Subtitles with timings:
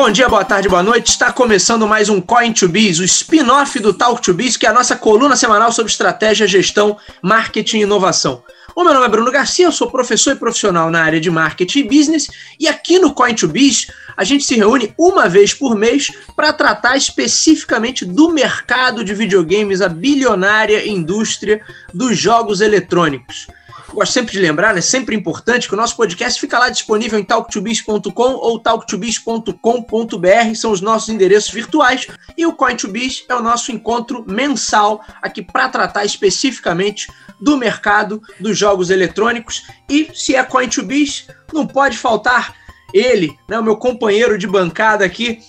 [0.00, 1.08] Bom dia, boa tarde, boa noite.
[1.08, 4.68] Está começando mais um Coin to Biz, o spin-off do Talk to Biz, que é
[4.68, 8.44] a nossa coluna semanal sobre estratégia, gestão, marketing e inovação.
[8.76, 11.80] O meu nome é Bruno Garcia, eu sou professor e profissional na área de marketing
[11.80, 12.28] e business,
[12.60, 16.52] e aqui no Coin to Biz a gente se reúne uma vez por mês para
[16.52, 21.60] tratar especificamente do mercado de videogames, a bilionária indústria
[21.92, 23.48] dos jogos eletrônicos
[23.92, 24.80] gosto sempre de lembrar, né?
[24.80, 30.80] Sempre importante que o nosso podcast fica lá disponível em talktobiz.com ou talktobiz.com.br, são os
[30.80, 37.08] nossos endereços virtuais, e o Coin2Biz é o nosso encontro mensal aqui para tratar especificamente
[37.40, 39.64] do mercado dos jogos eletrônicos.
[39.88, 42.54] E se é Coin2Biz, não pode faltar
[42.92, 45.40] ele, né, o meu companheiro de bancada aqui,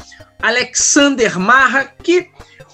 [0.41, 2.29] Alexander Marra, que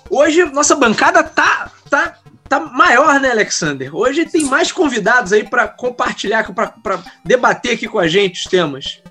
[0.10, 3.96] hoje nossa bancada tá tá tá maior, né, Alexander?
[3.96, 9.02] Hoje tem mais convidados aí para compartilhar, para debater aqui com a gente os temas.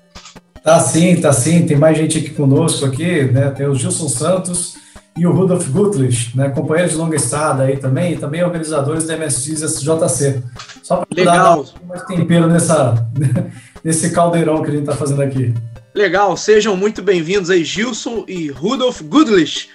[0.63, 1.65] Tá sim, tá sim.
[1.65, 3.51] Tem mais gente aqui conosco aqui, né?
[3.51, 4.77] Tem o Gilson Santos
[5.15, 6.49] e o Rudolf Gutlich, né?
[6.49, 10.41] Companheiros de longa estada aí também, e também organizadores da MSX SJC.
[10.81, 12.95] Só para dar mais tempero nessa,
[13.83, 15.53] nesse caldeirão que a gente está fazendo aqui.
[15.93, 19.69] Legal, sejam muito bem-vindos aí, Gilson e Rudolf Gutlich.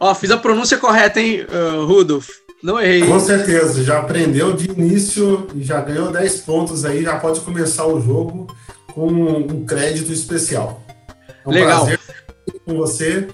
[0.00, 2.28] Ó, fiz a pronúncia correta, hein, uh, Rudolf?
[2.62, 3.06] Não errei.
[3.06, 7.86] Com certeza, já aprendeu de início e já ganhou 10 pontos aí, já pode começar
[7.86, 8.46] o jogo
[8.92, 10.82] com um crédito especial.
[11.44, 11.86] É um Legal.
[11.86, 12.00] prazer
[12.64, 13.28] com você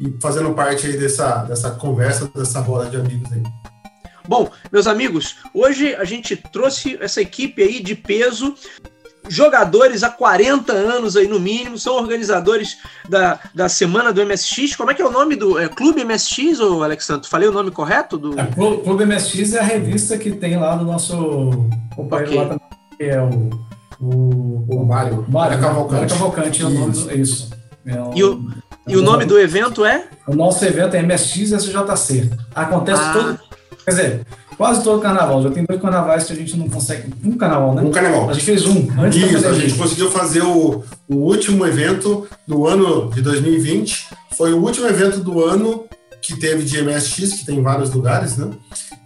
[0.00, 3.42] e fazendo parte aí dessa, dessa conversa, dessa roda de amigos aí.
[4.26, 8.54] Bom, meus amigos, hoje a gente trouxe essa equipe aí de peso
[9.28, 14.76] jogadores há 40 anos aí no mínimo, são organizadores da, da semana do MSX.
[14.76, 17.28] Como é que é o nome do é, Clube MSX, ou Alexandre?
[17.28, 18.16] Falei o nome correto?
[18.16, 18.38] Do...
[18.38, 22.38] É, Clube MSX é a revista que tem lá do nosso companheiro okay.
[22.38, 23.50] lá também, que é o,
[24.00, 25.24] o, o Mário.
[25.28, 26.00] Mário Cavalcante.
[26.00, 27.50] Mário Cavalcante é o nome do, isso.
[27.86, 28.50] É um, e o,
[28.86, 30.06] é e o nome do evento é?
[30.26, 32.30] O nosso evento é MSX SJC.
[32.54, 33.12] Acontece ah.
[33.12, 33.40] todo.
[33.84, 34.26] Quer dizer,
[34.56, 35.42] quase todo carnaval.
[35.42, 37.12] Já tem dois carnavais que a gente não consegue.
[37.24, 37.82] Um carnaval, né?
[37.82, 38.30] Um carnaval.
[38.30, 38.88] A gente fez um.
[38.98, 44.08] Antes Isso, a gente conseguiu fazer o, o último evento do ano de 2020.
[44.36, 45.84] Foi o último evento do ano
[46.20, 48.50] que teve de MSX, que tem em vários lugares, né?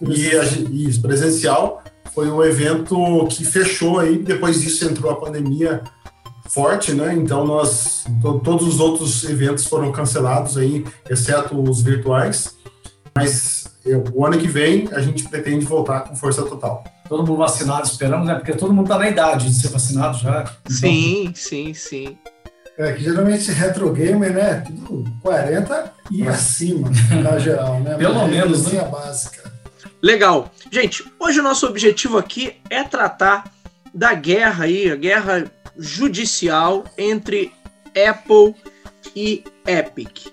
[0.00, 1.82] E a isso, presencial.
[2.14, 4.18] Foi um evento que fechou aí.
[4.18, 5.82] Depois disso entrou a pandemia
[6.48, 7.14] forte, né?
[7.14, 12.56] Então nós to, todos os outros eventos foram cancelados aí, exceto os virtuais.
[13.22, 13.68] Mas
[14.14, 16.84] o ano que vem a gente pretende voltar com força total.
[17.08, 18.34] Todo mundo vacinado, esperamos, né?
[18.34, 20.42] Porque todo mundo está na idade de ser vacinado já.
[20.42, 20.76] Então...
[20.76, 22.18] Sim, sim, sim.
[22.76, 24.64] É que geralmente retro gamer, né?
[24.86, 26.34] Tudo 40 e Mas...
[26.34, 26.90] acima,
[27.22, 27.96] na geral, né?
[27.96, 28.84] Pelo Mas menos, né?
[28.84, 29.52] básica.
[30.00, 30.52] Legal.
[30.70, 33.50] Gente, hoje o nosso objetivo aqui é tratar
[33.92, 37.52] da guerra aí, a guerra judicial entre
[38.08, 38.54] Apple
[39.16, 40.28] e Epic.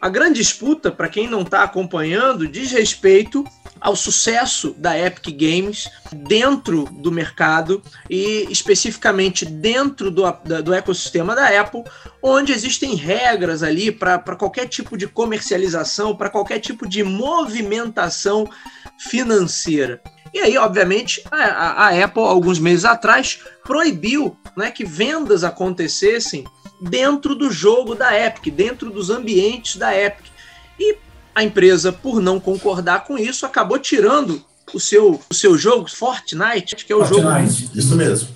[0.00, 3.44] A grande disputa, para quem não está acompanhando, diz respeito
[3.80, 10.22] ao sucesso da Epic Games dentro do mercado e especificamente dentro do,
[10.64, 11.82] do ecossistema da Apple,
[12.22, 18.48] onde existem regras ali para qualquer tipo de comercialização, para qualquer tipo de movimentação
[18.98, 20.00] financeira.
[20.32, 26.44] E aí, obviamente, a, a Apple, alguns meses atrás, proibiu né, que vendas acontecessem
[26.80, 30.26] dentro do jogo da Epic, dentro dos ambientes da Epic.
[30.78, 30.96] E
[31.34, 36.76] a empresa, por não concordar com isso, acabou tirando o seu, o seu jogo, Fortnite,
[36.84, 37.78] que é o Fortnite, jogo.
[37.78, 38.28] Isso mesmo.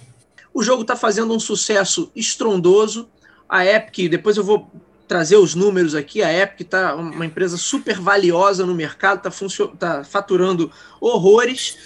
[0.54, 3.08] O jogo está fazendo um sucesso estrondoso.
[3.48, 4.71] A Epic, depois eu vou
[5.06, 6.22] trazer os números aqui.
[6.22, 11.77] A Epic está uma empresa super valiosa no mercado, está tá faturando horrores.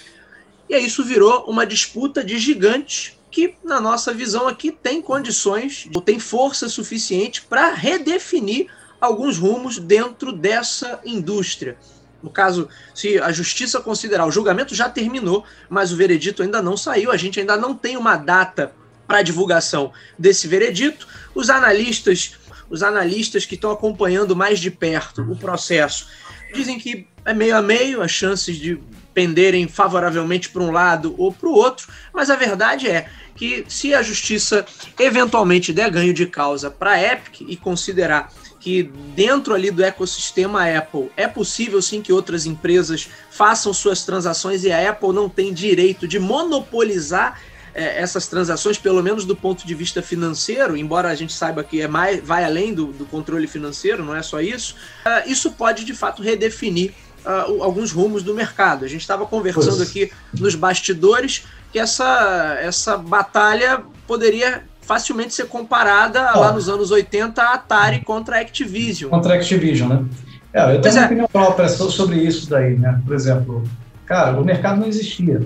[0.69, 5.87] E aí isso virou uma disputa de gigantes que, na nossa visão aqui, tem condições,
[6.03, 8.65] tem força suficiente para redefinir
[8.99, 11.77] alguns rumos dentro dessa indústria.
[12.23, 16.75] No caso, se a justiça considerar, o julgamento já terminou, mas o veredito ainda não
[16.75, 18.73] saiu, a gente ainda não tem uma data
[19.05, 21.07] para divulgação desse veredito.
[21.35, 22.39] Os analistas,
[22.71, 26.07] os analistas que estão acompanhando mais de perto o processo,
[26.55, 28.81] dizem que é meio a meio, as chances de
[29.17, 33.91] penderem favoravelmente para um lado ou para o outro, mas a verdade é que se
[33.91, 34.63] a justiça
[34.99, 38.83] eventualmente der ganho de causa para a Epic e considerar que
[39.15, 44.71] dentro ali do ecossistema Apple é possível sim que outras empresas façam suas transações e
[44.71, 47.41] a Apple não tem direito de monopolizar
[47.73, 51.81] é, essas transações, pelo menos do ponto de vista financeiro, embora a gente saiba que
[51.81, 54.75] é mais, vai além do, do controle financeiro, não é só isso,
[55.05, 56.93] uh, isso pode de fato redefinir
[57.27, 58.85] uh, alguns rumos do mercado.
[58.85, 66.31] A gente estava conversando aqui nos bastidores que essa, essa batalha poderia facilmente ser comparada
[66.31, 69.09] lá nos anos 80 a Atari contra a Activision.
[69.09, 70.05] Contra a Activision, né?
[70.53, 71.05] É, eu tenho uma é.
[71.05, 73.01] opinião própria sobre isso daí, né?
[73.05, 73.63] Por exemplo,
[74.05, 75.41] cara, o mercado não existia.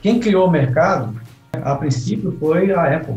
[0.00, 1.14] Quem criou o mercado,
[1.52, 3.16] a princípio, foi a Apple.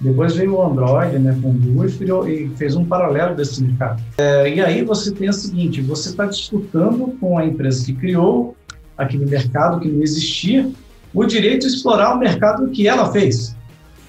[0.00, 4.02] Depois veio o Android, né, com o Google e, fez um paralelo desse mercado.
[4.16, 8.56] É, e aí você tem o seguinte, você está disputando com a empresa que criou
[8.96, 10.70] aquele mercado que não existia,
[11.12, 13.54] o direito de explorar o mercado que ela fez.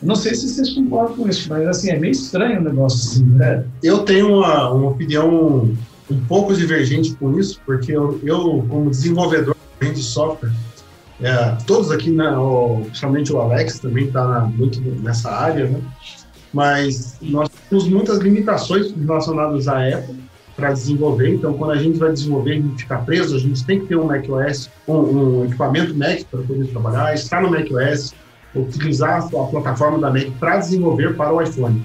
[0.01, 3.25] Não sei se vocês concordam com isso, mas assim, é meio estranho o negócio assim,
[3.25, 3.63] né?
[3.83, 5.71] Eu tenho uma, uma opinião
[6.09, 10.51] um pouco divergente com isso, porque eu, eu como desenvolvedor de software,
[11.21, 15.79] é, todos aqui, né, o, principalmente o Alex também está muito nessa área, né?
[16.53, 20.19] Mas nós temos muitas limitações relacionadas à Apple
[20.55, 21.29] para desenvolver.
[21.29, 24.05] Então, quando a gente vai desenvolver e ficar preso, a gente tem que ter um
[24.05, 28.13] macOS, um, um equipamento Mac para poder trabalhar, estar no macOS,
[28.53, 31.83] utilizar a plataforma da Mac para desenvolver para o iPhone.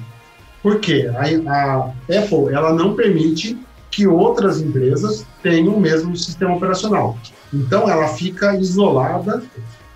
[0.63, 1.09] Por quê?
[1.15, 3.57] A, a Apple ela não permite
[3.91, 7.17] que outras empresas tenham o mesmo sistema operacional.
[7.53, 9.43] Então, ela fica isolada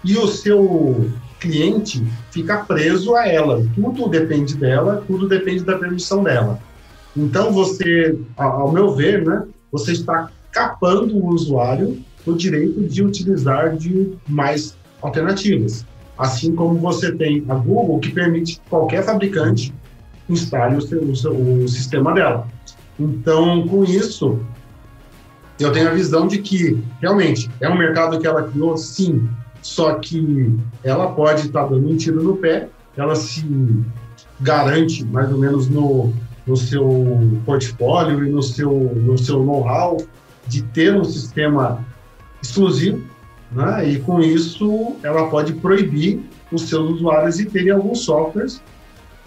[0.05, 3.67] e o seu cliente fica preso a ela.
[3.75, 6.61] Tudo depende dela, tudo depende da permissão dela.
[7.17, 13.77] Então, você, ao meu ver, né, você está capando o usuário o direito de utilizar
[13.77, 15.85] de mais alternativas.
[16.19, 19.73] Assim como você tem a Google, que permite que qualquer fabricante
[20.29, 22.47] instale o, seu, o, seu, o sistema dela.
[22.99, 24.39] Então, com isso,
[25.61, 29.29] eu tenho a visão de que, realmente, é um mercado que ela criou, sim,
[29.63, 33.45] só que ela pode estar dando um tiro no pé, ela se
[34.41, 36.13] garante, mais ou menos, no,
[36.47, 39.99] no seu portfólio e no seu, no seu know-how
[40.47, 41.85] de ter um sistema
[42.43, 43.03] exclusivo
[43.51, 43.89] né?
[43.89, 46.21] E com isso, ela pode proibir
[46.53, 48.63] os seus usuários de terem alguns softwares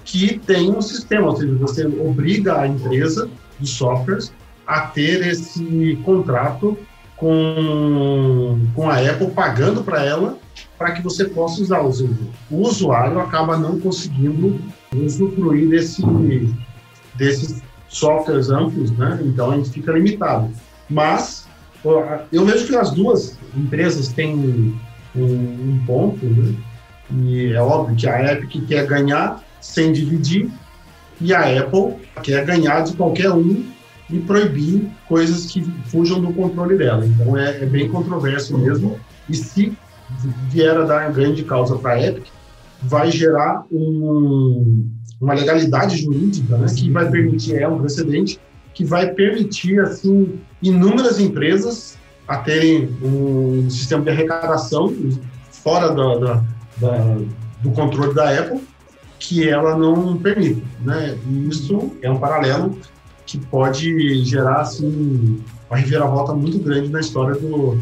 [0.05, 4.33] que têm um sistema, ou seja, você obriga a empresa de softwares
[4.65, 6.77] a ter esse contrato
[7.15, 10.37] com, com a Apple, pagando para ela,
[10.77, 11.81] para que você possa usar.
[11.81, 14.59] O usuário acaba não conseguindo
[14.93, 16.01] usufruir desse,
[17.15, 19.19] desses softwares amplos, né?
[19.23, 20.49] então a gente fica limitado.
[20.89, 21.47] Mas
[22.31, 24.35] eu vejo que as duas empresas têm
[25.15, 26.55] um, um ponto, né?
[27.11, 30.49] E é óbvio que a Epic quer ganhar sem dividir
[31.19, 33.63] e a Apple quer ganhar de qualquer um
[34.09, 37.05] e proibir coisas que fujam do controle dela.
[37.05, 38.99] Então é, é bem controverso mesmo.
[39.29, 39.73] E se
[40.49, 42.25] vier a dar grande causa para a Epic,
[42.81, 44.89] vai gerar um,
[45.19, 48.39] uma legalidade jurídica né, que vai permitir, é um precedente,
[48.73, 51.97] que vai permitir assim inúmeras empresas
[52.27, 54.93] a terem um sistema de arrecadação
[55.51, 56.43] fora da, da,
[56.77, 57.17] da,
[57.61, 58.61] do controle da Apple
[59.19, 61.17] que ela não permite, né?
[61.25, 62.77] E isso é um paralelo
[63.33, 67.79] que pode gerar assim uma reviravolta muito grande na história do,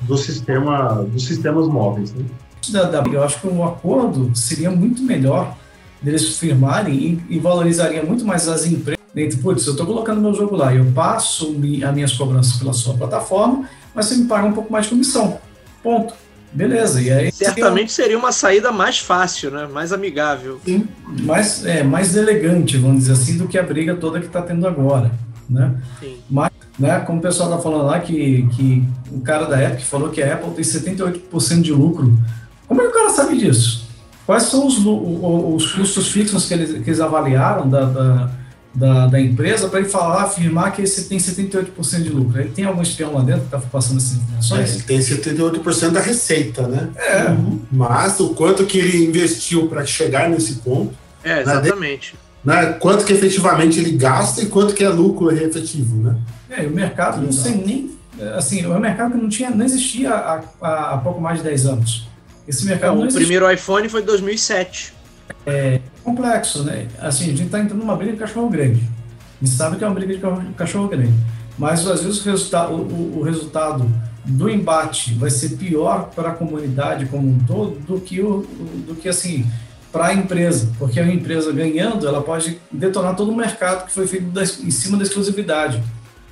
[0.00, 2.14] do sistema dos sistemas móveis.
[2.14, 2.24] Né?
[3.12, 5.54] Eu acho que um acordo seria muito melhor
[6.00, 10.34] deles firmarem e, e valorizaria muito mais as empresas Dentro, putz, eu estou colocando meu
[10.34, 11.54] jogo lá, eu passo
[11.86, 15.38] as minhas cobranças pela sua plataforma, mas você me paga um pouco mais de comissão.
[15.84, 16.14] Ponto.
[16.54, 17.02] Beleza.
[17.02, 19.66] E aí certamente seria uma saída mais fácil, né?
[19.66, 20.60] Mais amigável.
[20.64, 20.86] Sim,
[21.22, 24.66] mais, é, mais elegante, vamos dizer assim, do que a briga toda que está tendo
[24.66, 25.10] agora,
[25.50, 25.74] né?
[25.98, 26.16] Sim.
[26.30, 30.10] Mas, né, como o pessoal está falando lá que, que o cara da Apple falou
[30.10, 32.16] que a Apple tem 78% de lucro.
[32.68, 33.88] Como é que o cara sabe disso?
[34.24, 38.30] Quais são os, os custos fixos que eles, que eles avaliaram da, da
[38.74, 42.40] da, da empresa para ele falar, afirmar que ele tem 78% de lucro.
[42.40, 44.70] Ele tem algum espião lá dentro que está passando essas informações?
[44.70, 46.90] É, ele tem 78% da receita, né?
[46.96, 47.30] É.
[47.30, 47.60] Uhum.
[47.70, 50.92] Mas o quanto que ele investiu para chegar nesse ponto.
[51.22, 52.16] É, exatamente.
[52.44, 56.16] Né, né, quanto que efetivamente ele gasta e quanto que é lucro efetivo, né?
[56.50, 57.94] É, o mercado, não sei nem.
[58.36, 61.44] Assim, é um mercado que não, tinha, não existia há, há, há pouco mais de
[61.44, 62.08] 10 anos.
[62.46, 64.92] Esse mercado é, O primeiro iPhone foi em 2007.
[65.46, 66.86] É complexo, né?
[67.00, 68.80] Assim, a gente está entrando numa briga de cachorro grande.
[69.40, 71.14] A gente sabe que é uma briga de cachorro grande.
[71.58, 73.90] Mas às vezes o resultado, o, o resultado
[74.24, 78.46] do embate vai ser pior para a comunidade como um todo do que, o,
[78.86, 79.46] do que assim,
[79.90, 80.70] para a empresa.
[80.78, 84.70] Porque a empresa ganhando, ela pode detonar todo o mercado que foi feito da, em
[84.70, 85.82] cima da exclusividade.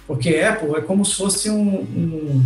[0.07, 1.81] Porque Apple é como se fosse um.
[1.81, 2.45] um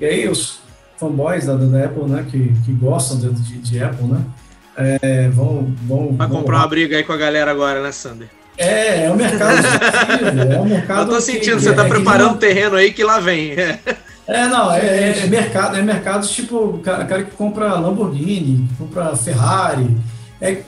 [0.00, 0.58] e aí os
[0.98, 4.24] fanboys da, da Apple, né, que, que gostam de, de, de Apple, né?
[4.76, 8.28] É, vão, vão, Vai vão comprar uma briga aí com a galera agora, né, Sander?
[8.58, 9.58] É, é o mercado
[10.50, 11.00] é o mercado.
[11.12, 13.52] Eu tô sentindo, que, você tá é, preparando um terreno aí que lá vem.
[13.52, 13.78] É,
[14.26, 19.16] é não, é, é, é, mercado, é mercado tipo, cara, cara que compra Lamborghini, compra
[19.16, 19.96] Ferrari.
[20.40, 20.62] É,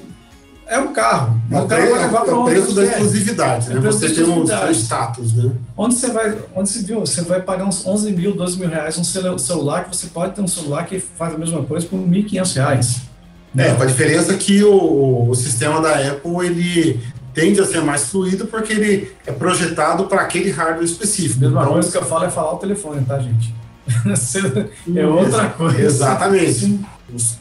[0.66, 1.40] é um carro.
[1.50, 3.80] É o, carro vai levar para o preço da exclusividade, né?
[3.80, 5.50] Você tem um, um status, né?
[5.74, 8.98] Onde você vai, onde você viu, você vai pagar uns 11 mil, 12 mil reais
[8.98, 12.54] um celular que você pode ter um celular que faz a mesma coisa por 1.500
[12.54, 13.07] reais.
[13.56, 17.00] É, com a diferença que o, o sistema da Apple, ele
[17.34, 21.38] tende a ser mais fluido porque ele é projetado para aquele hardware específico.
[21.38, 23.54] A mesma então, coisa que eu falo é falar o telefone, tá, gente?
[24.96, 25.80] é outra coisa.
[25.80, 26.80] Exatamente.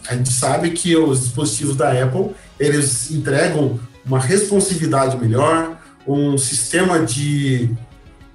[0.07, 6.99] A gente sabe que os dispositivos da Apple, eles entregam uma responsividade melhor, um sistema
[6.99, 7.69] de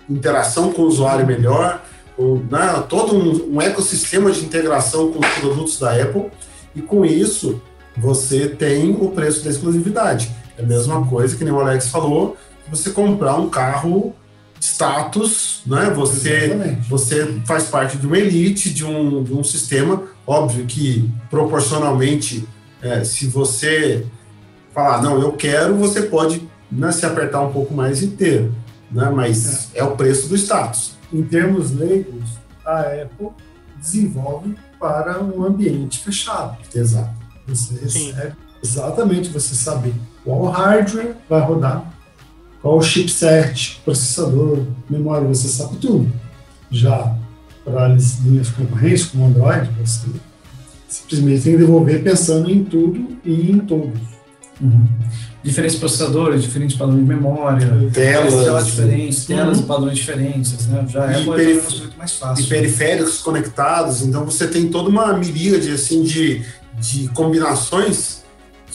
[0.09, 1.83] interação com o usuário melhor,
[2.19, 6.27] um, né, todo um, um ecossistema de integração com os produtos da Apple,
[6.75, 7.61] e com isso
[7.97, 10.31] você tem o preço da exclusividade.
[10.57, 12.37] É a mesma coisa que nem o Alex falou,
[12.69, 14.15] você comprar um carro
[14.61, 15.91] status, né?
[15.91, 20.05] Você, você faz parte de uma elite, de um, de um sistema.
[20.27, 22.47] Óbvio que proporcionalmente,
[22.81, 24.07] é, se você
[24.73, 28.55] falar, não, eu quero, você pode né, se apertar um pouco mais inteiro,
[28.91, 29.11] né?
[29.11, 29.81] Mas é.
[29.81, 30.93] é o preço do status.
[31.13, 32.31] Em termos leigos,
[32.65, 33.31] a Apple
[33.79, 36.59] desenvolve para um ambiente fechado.
[36.75, 37.15] Exato.
[37.47, 41.95] Você recebe exatamente, você sabe qual hardware vai rodar,
[42.61, 46.13] qual chipset, processador, memória, você sabe tudo.
[46.69, 47.17] Já
[47.65, 50.09] para as linhas concorrentes, como Android, você
[50.89, 54.01] simplesmente tem que desenvolver pensando em tudo e em todos.
[54.61, 54.89] Uhum.
[55.43, 59.65] Diferentes processadores, diferentes padrões de memória, telas, telas diferentes, telas uhum.
[59.65, 60.87] e padrões diferentes, né?
[60.89, 62.45] Já é uma muito mais fácil.
[62.45, 66.45] E periféricos conectados, então você tem toda uma miríade assim de,
[66.79, 68.23] de combinações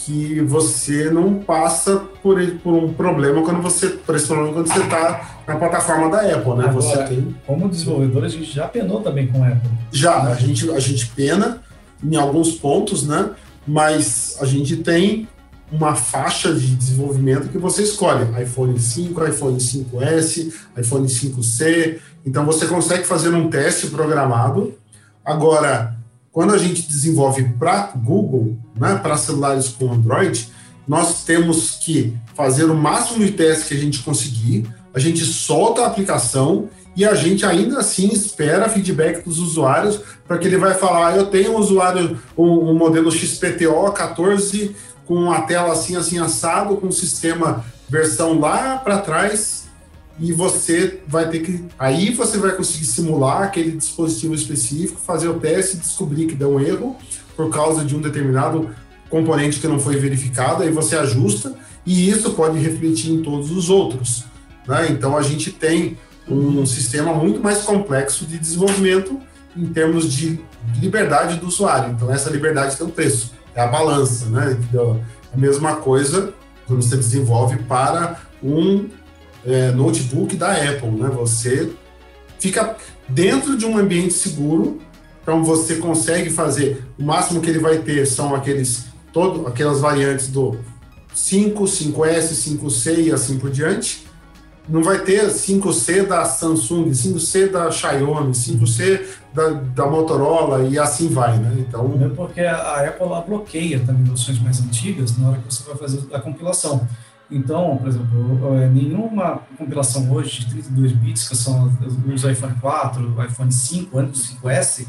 [0.08, 4.80] que você não passa por, por um problema quando você, por esse problema quando você
[4.80, 6.64] está na plataforma da Apple, né?
[6.64, 7.34] Agora, você tem...
[7.46, 9.70] Como desenvolvedor, a gente já penou também com a Apple.
[9.92, 11.60] Já, a gente, a gente pena
[12.02, 13.30] em alguns pontos, né?
[13.66, 15.28] Mas a gente tem
[15.70, 18.24] uma faixa de desenvolvimento que você escolhe.
[18.42, 21.98] iPhone 5, iPhone 5S, iPhone 5C.
[22.24, 24.74] Então você consegue fazer um teste programado.
[25.24, 25.96] Agora,
[26.32, 30.48] quando a gente desenvolve para Google, né, para celulares com Android,
[30.86, 35.82] nós temos que fazer o máximo de testes que a gente conseguir, a gente solta
[35.82, 40.74] a aplicação e a gente ainda assim espera feedback dos usuários para que ele vai
[40.74, 44.74] falar, ah, eu tenho um usuário, um, um modelo XPTO 14
[45.08, 49.66] com a tela assim, assim, assado, com o sistema versão lá para trás,
[50.20, 51.64] e você vai ter que.
[51.78, 56.50] Aí você vai conseguir simular aquele dispositivo específico, fazer o teste e descobrir que deu
[56.50, 56.94] um erro
[57.34, 58.68] por causa de um determinado
[59.08, 61.54] componente que não foi verificado, aí você ajusta
[61.86, 64.24] e isso pode refletir em todos os outros.
[64.66, 64.88] Né?
[64.90, 65.96] Então a gente tem
[66.28, 69.18] um sistema muito mais complexo de desenvolvimento
[69.56, 70.38] em termos de
[70.78, 71.92] liberdade do usuário.
[71.92, 74.56] Então essa liberdade tem um preço, é a balança, né?
[74.68, 75.00] Então,
[75.32, 76.34] a mesma coisa
[76.66, 78.88] quando você desenvolve para um
[79.44, 81.08] é, notebook da Apple, né?
[81.14, 81.72] Você
[82.38, 82.76] fica
[83.08, 84.78] dentro de um ambiente seguro,
[85.22, 90.28] então você consegue fazer o máximo que ele vai ter são aqueles todo aquelas variantes
[90.28, 90.58] do
[91.14, 94.06] 5, 5S, 5C e assim por diante.
[94.68, 101.08] Não vai ter 5C da Samsung, 5C da Xiaomi, 5C da, da Motorola e assim
[101.08, 101.56] vai, né?
[101.58, 105.76] Então, é porque a Apple bloqueia também versões mais antigas na hora que você vai
[105.76, 106.86] fazer a compilação.
[107.30, 111.70] Então, por exemplo, é, nenhuma compilação hoje de 32 bits, que são
[112.06, 114.86] os iPhone 4, iPhone 5, antes do 5S,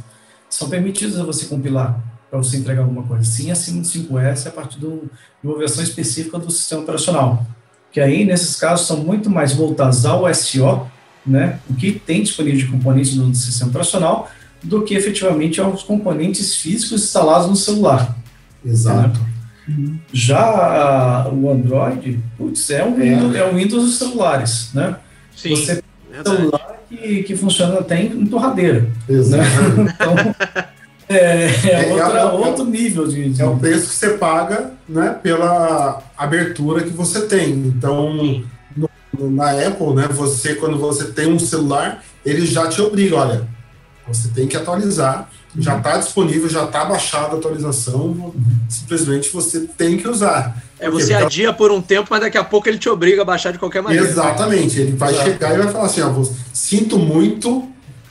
[0.50, 3.24] são permitidos a você compilar para você entregar alguma coisa.
[3.24, 4.86] Sim, acima do 5S, a partir de
[5.44, 7.46] uma versão específica do sistema operacional.
[7.92, 10.88] Que aí, nesses casos, são muito mais voltados ao SO,
[11.26, 14.30] né, o que tem disponível de componentes no sistema operacional,
[14.64, 18.16] do que efetivamente aos componentes físicos instalados no celular.
[18.66, 19.20] Exato.
[19.20, 19.96] Né?
[20.12, 23.38] Já o Android, putz, é um, é.
[23.38, 24.96] é um Windows dos celulares, né?
[25.36, 28.90] Sim, Você tem um celular que, que funciona até em torradeira.
[29.08, 29.44] Exato.
[29.44, 29.94] Né?
[29.96, 30.36] Então,
[31.10, 34.74] é, é, é, outra, é, outro nível de, de, É o preço que você paga
[34.88, 37.52] né, pela abertura que você tem.
[37.52, 38.44] Então,
[38.76, 43.48] no, na Apple, né, você, quando você tem um celular, ele já te obriga, olha,
[44.08, 48.34] você tem que atualizar já está disponível, já está baixada a atualização,
[48.68, 50.62] simplesmente você tem que usar.
[50.80, 53.26] É, você Porque, adia por um tempo, mas daqui a pouco ele te obriga a
[53.26, 54.06] baixar de qualquer maneira.
[54.06, 55.30] Exatamente, ele vai Exato.
[55.30, 56.24] chegar e vai falar assim, ó,
[56.54, 57.68] sinto muito,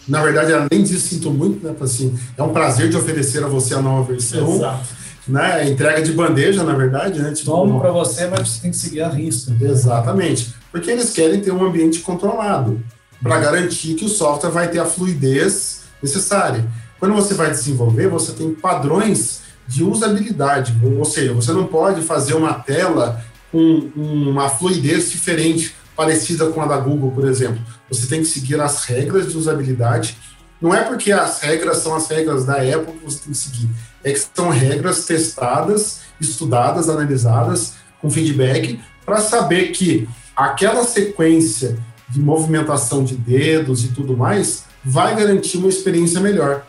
[0.08, 3.74] na verdade, além disso, sinto muito, né, assim, é um prazer de oferecer a você
[3.74, 4.54] a nova versão.
[4.54, 4.98] Exato.
[5.28, 7.32] Né, entrega de bandeja, na verdade, né?
[7.32, 9.54] Tipo, Tomo para você, mas você tem que seguir a risca.
[9.60, 10.54] Exatamente.
[10.72, 12.82] Porque eles querem ter um ambiente controlado
[13.22, 16.64] para garantir que o software vai ter a fluidez necessária.
[16.98, 22.32] Quando você vai desenvolver, você tem padrões de usabilidade, ou seja, você não pode fazer
[22.32, 23.22] uma tela
[23.52, 27.60] com uma fluidez diferente, parecida com a da Google, por exemplo.
[27.90, 30.16] Você tem que seguir as regras de usabilidade.
[30.62, 33.68] Não é porque as regras são as regras da Apple que você tem que seguir,
[34.04, 41.76] é que são regras testadas, estudadas, analisadas, com feedback, para saber que aquela sequência
[42.08, 46.64] de movimentação de dedos e tudo mais vai garantir uma experiência melhor.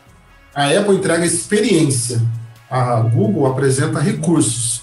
[0.55, 2.19] A Apple entrega experiência,
[2.67, 4.81] a Google apresenta recursos.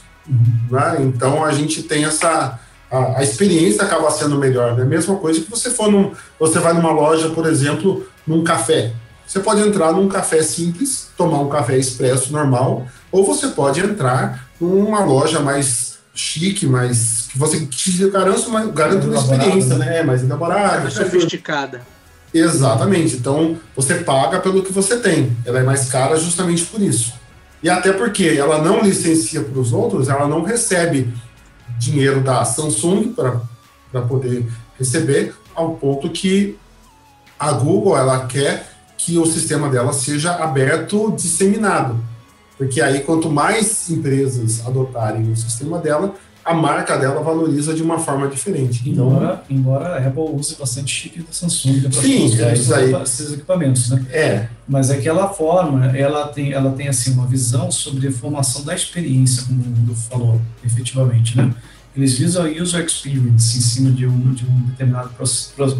[0.71, 0.99] Né?
[1.01, 2.61] Então a gente tem essa.
[2.91, 4.77] A, a, experiência acaba sendo melhor.
[4.77, 4.85] Né?
[4.85, 8.93] Mesma coisa que você for num, você vai numa loja, por exemplo, num café.
[9.27, 14.49] Você pode entrar num café simples, tomar um café expresso normal, ou você pode entrar
[14.61, 20.03] numa loja mais chique, mais que você te garante uma, garante uma experiência, né?
[20.03, 21.81] Mais elaborada, mais sofisticada.
[22.33, 23.17] Exatamente.
[23.17, 25.37] Então, você paga pelo que você tem.
[25.45, 27.13] Ela é mais cara justamente por isso.
[27.63, 31.13] E até porque ela não licencia para os outros, ela não recebe
[31.79, 34.47] dinheiro da Samsung para poder
[34.79, 36.59] receber, ao ponto que
[37.39, 41.99] a Google ela quer que o sistema dela seja aberto, disseminado.
[42.57, 46.15] Porque aí, quanto mais empresas adotarem o sistema dela,
[46.47, 48.89] a marca dela valoriza de uma forma diferente.
[48.89, 54.07] Então, embora, embora a Apple use bastante chip da Samsung para é esses equipamentos, né?
[54.13, 54.49] É.
[54.69, 59.43] Mas aquela forma, ela tem, ela tem assim uma visão sobre a formação da experiência,
[59.43, 61.53] como o mundo falou, efetivamente, né?
[61.97, 65.11] Eles visam a user experience em cima de um, de um determinado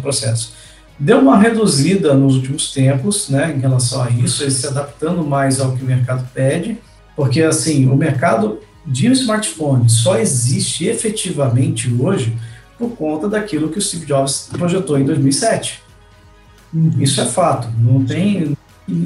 [0.01, 0.51] processo.
[0.99, 5.61] Deu uma reduzida nos últimos tempos, né, em relação a isso, eles se adaptando mais
[5.61, 6.77] ao que o mercado pede,
[7.15, 12.35] porque assim, o mercado de um smartphone só existe efetivamente hoje
[12.79, 15.81] por conta daquilo que o Steve Jobs projetou em 2007.
[16.73, 16.91] Uhum.
[16.99, 18.55] Isso é fato, não tem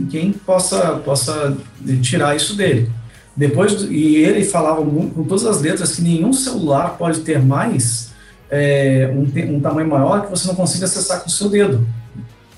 [0.10, 1.58] quem possa, possa
[2.02, 2.92] tirar isso dele.
[3.36, 8.12] Depois, e ele falava com todas as letras que nenhum celular pode ter mais
[8.50, 11.88] é, um, um, tamanho maior que você não consiga acessar com o seu dedo,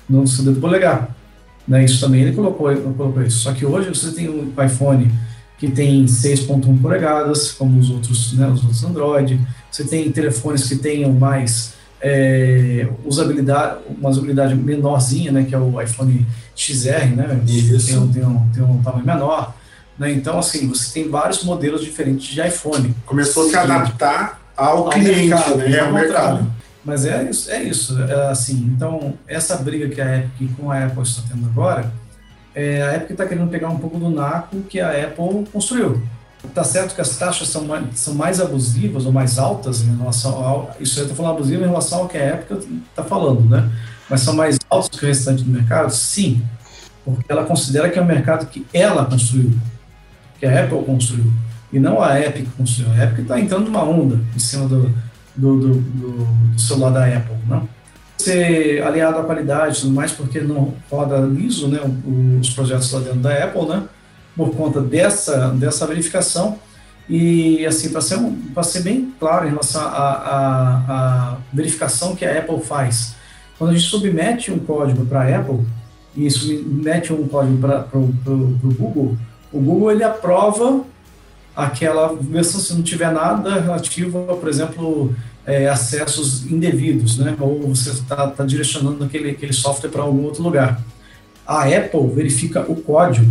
[0.08, 1.16] no seu dedo polegar.
[1.66, 1.84] Né?
[1.84, 3.38] Isso também ele colocou, ele colocou isso.
[3.38, 5.10] Só que hoje você tem o iPhone
[5.66, 9.40] que tem 6.1 polegadas, como os outros, né, os outros Android.
[9.70, 15.80] Você tem telefones que tenham mais é, usabilidade, uma usabilidade menorzinha, né, que é o
[15.80, 17.86] iPhone XR, né, Isso.
[17.86, 19.54] Tem, um, tem, um, tem um tamanho menor.
[19.98, 22.94] Né, então, assim, você tem vários modelos diferentes de iPhone.
[23.06, 26.52] Começou a se adaptar ao, ao cliente, mercado, né, ao mercado.
[26.84, 28.02] Mas é isso, é isso.
[28.02, 31.90] É assim, então, essa briga que a Epic com a Apple está tendo agora,
[32.54, 36.02] é, a Epic está querendo pegar um pouco do naco que a Apple construiu.
[36.44, 40.44] Está certo que as taxas são mais, são mais abusivas ou mais altas em relação
[40.44, 40.76] ao.
[40.78, 42.50] Isso eu estou falando abusivo em relação ao que a Epic
[42.90, 43.70] está falando, né?
[44.08, 45.90] Mas são mais altas que o restante do mercado?
[45.90, 46.42] Sim.
[47.04, 49.52] Porque ela considera que é um mercado que ela construiu,
[50.38, 51.32] que a Apple construiu,
[51.72, 52.92] e não a Epic construiu.
[52.92, 54.94] A Epic está entrando numa onda em cima do,
[55.34, 57.60] do, do, do, do celular da Apple, não?
[57.60, 57.68] Né?
[58.24, 61.80] Ser aliado à qualidade, mais, porque não roda liso, né,
[62.40, 63.82] os projetos lá dentro da Apple, né,
[64.36, 66.58] por conta dessa, dessa verificação.
[67.08, 68.18] E, assim, para ser,
[68.62, 73.14] ser bem claro em relação à verificação que a Apple faz,
[73.58, 75.60] quando a gente submete um código para a Apple
[76.16, 79.16] e submete um código para o Google,
[79.52, 80.82] o Google ele aprova
[81.54, 85.14] aquela versão se não tiver nada relativo, por exemplo,
[85.46, 87.36] é, acessos indevidos, né?
[87.38, 90.80] ou você está tá direcionando aquele, aquele software para algum outro lugar.
[91.46, 93.30] A Apple verifica o código,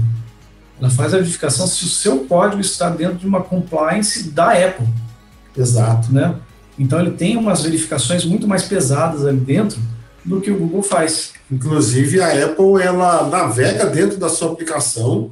[0.79, 4.87] ela faz a verificação se o seu código está dentro de uma compliance da Apple.
[5.57, 6.11] Exato.
[6.11, 6.35] Né?
[6.77, 9.79] Então ele tem umas verificações muito mais pesadas ali dentro
[10.25, 11.33] do que o Google faz.
[11.51, 15.31] Inclusive a Apple ela navega dentro da sua aplicação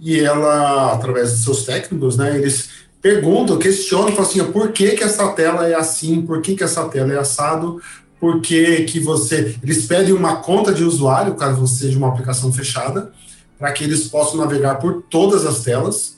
[0.00, 2.70] e ela, através de seus técnicos, né, eles
[3.02, 6.88] perguntam, questionam, falam assim, por que, que essa tela é assim, por que, que essa
[6.88, 7.82] tela é assado,
[8.20, 9.56] por que, que você...
[9.60, 13.12] Eles pedem uma conta de usuário, caso você seja uma aplicação fechada,
[13.58, 16.16] para que eles possam navegar por todas as telas.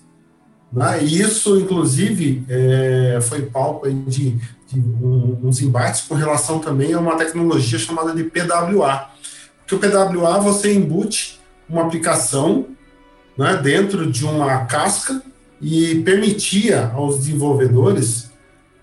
[0.70, 1.02] Né?
[1.02, 4.32] E isso, inclusive, é, foi palco de,
[4.68, 9.08] de uns embates com relação também a uma tecnologia chamada de PWA.
[9.66, 12.66] Porque o PWA, você embute uma aplicação
[13.38, 15.22] né, dentro de uma casca
[15.64, 18.30] e permitia aos desenvolvedores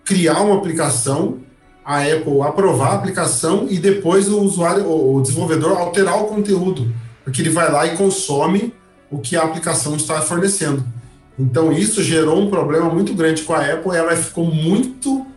[0.03, 1.37] criar uma aplicação,
[1.85, 6.91] a Apple aprovar a aplicação e depois o usuário, o desenvolvedor alterar o conteúdo,
[7.23, 8.73] porque ele vai lá e consome
[9.11, 10.83] o que a aplicação está fornecendo.
[11.37, 15.27] Então isso gerou um problema muito grande com a Apple, ela ficou muito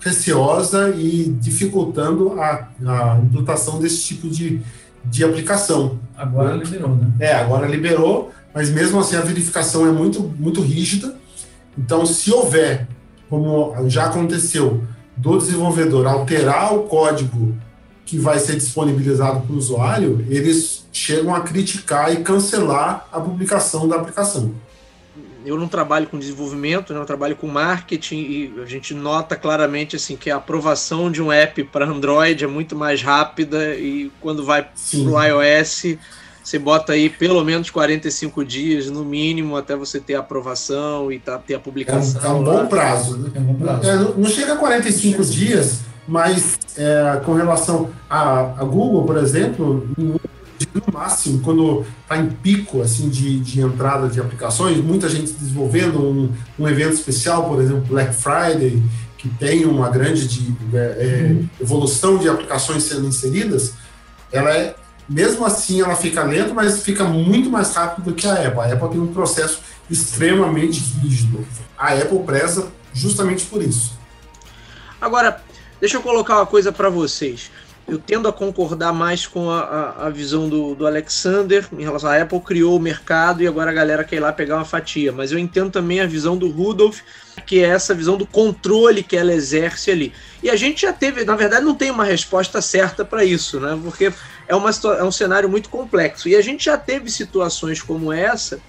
[0.00, 4.62] receosa e dificultando a, a implantação desse tipo de,
[5.04, 5.98] de aplicação.
[6.16, 7.12] Agora liberou, né?
[7.20, 11.16] É, agora liberou, mas mesmo assim a verificação é muito, muito rígida.
[11.76, 12.86] Então, se houver,
[13.28, 14.84] como já aconteceu,
[15.16, 17.56] do desenvolvedor alterar o código
[18.06, 23.88] que vai ser disponibilizado para o usuário, eles chegam a criticar e cancelar a publicação
[23.88, 24.54] da aplicação.
[25.44, 27.00] Eu não trabalho com desenvolvimento, né?
[27.00, 31.30] eu trabalho com marketing e a gente nota claramente assim que a aprovação de um
[31.30, 35.98] app para Android é muito mais rápida e quando vai para o iOS
[36.44, 41.18] você bota aí pelo menos 45 dias, no mínimo, até você ter a aprovação e
[41.18, 42.20] tá, ter a publicação.
[42.22, 43.16] É um, é um bom prazo.
[43.16, 43.30] Né?
[43.34, 43.88] É um bom prazo.
[43.88, 49.88] É, não chega a 45 dias, mas é, com relação a, a, Google, por exemplo,
[49.96, 50.20] no
[50.92, 56.30] máximo, quando está em pico assim de, de entrada de aplicações, muita gente desenvolvendo um,
[56.58, 58.82] um evento especial, por exemplo, Black Friday,
[59.16, 61.48] que tem uma grande de, é, é uhum.
[61.58, 63.72] evolução de aplicações sendo inseridas,
[64.30, 64.74] ela é
[65.08, 68.60] mesmo assim, ela fica lenta, mas fica muito mais rápido do que a Apple.
[68.60, 71.46] A Apple tem um processo extremamente rígido.
[71.76, 73.98] A Apple preza justamente por isso.
[75.00, 75.42] Agora,
[75.80, 77.50] deixa eu colocar uma coisa para vocês.
[77.86, 82.08] Eu tendo a concordar mais com a, a, a, visão do, do Alexander em relação
[82.08, 85.12] à Apple criou o mercado e agora a galera quer ir lá pegar uma fatia.
[85.12, 87.00] Mas eu entendo também a visão do Rudolf,
[87.44, 90.14] que é essa visão do controle que ela exerce ali.
[90.42, 93.78] E a gente já teve, na verdade, não tem uma resposta certa para isso, né?
[93.82, 94.10] Porque
[94.46, 96.28] é, uma, é um cenário muito complexo.
[96.28, 98.60] E a gente já teve situações como essa.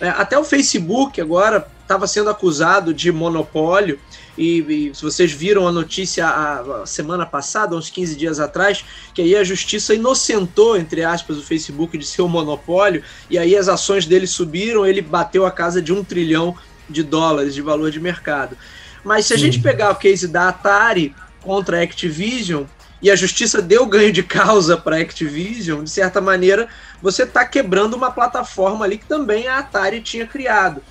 [0.00, 3.98] É, até o Facebook agora estava sendo acusado de monopólio.
[4.36, 8.84] E, e, se vocês viram a notícia a, a, semana passada, uns 15 dias atrás,
[9.14, 13.68] que aí a justiça inocentou, entre aspas, o Facebook de seu monopólio, e aí as
[13.68, 16.56] ações dele subiram, ele bateu a casa de um trilhão
[16.90, 18.56] de dólares de valor de mercado.
[19.04, 19.44] Mas se a Sim.
[19.44, 22.64] gente pegar o case da Atari contra a Activision,
[23.04, 26.68] e a justiça deu ganho de causa para a Activision, de certa maneira,
[27.02, 30.82] você está quebrando uma plataforma ali que também a Atari tinha criado.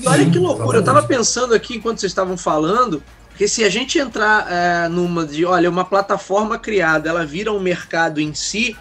[0.00, 3.02] E olha que loucura, eu estava pensando aqui enquanto vocês estavam falando,
[3.36, 7.60] que se a gente entrar é, numa de, olha, uma plataforma criada, ela vira um
[7.60, 8.74] mercado em si,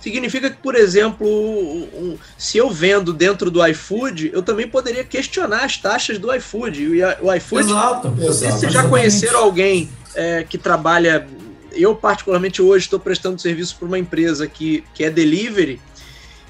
[0.00, 5.64] significa que, por exemplo, um, se eu vendo dentro do iFood, eu também poderia questionar
[5.64, 6.88] as taxas do iFood.
[7.22, 11.24] O iFood, exato, não sei se vocês já conheceram alguém é, que trabalha
[11.72, 15.80] eu, particularmente, hoje estou prestando serviço para uma empresa que, que é delivery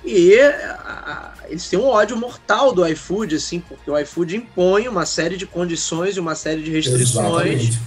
[0.04, 5.04] e a, eles têm um ódio mortal do iFood, assim, porque o iFood impõe uma
[5.04, 7.78] série de condições e uma série de restrições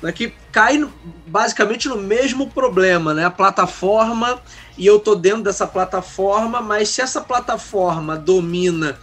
[0.00, 0.88] né, que cai
[1.26, 3.24] basicamente no mesmo problema, né?
[3.24, 4.40] A plataforma,
[4.76, 8.98] e eu tô dentro dessa plataforma, mas se essa plataforma domina,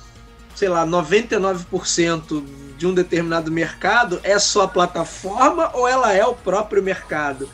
[0.55, 2.43] sei lá, 99%
[2.77, 7.49] de um determinado mercado, é só a plataforma ou ela é o próprio mercado?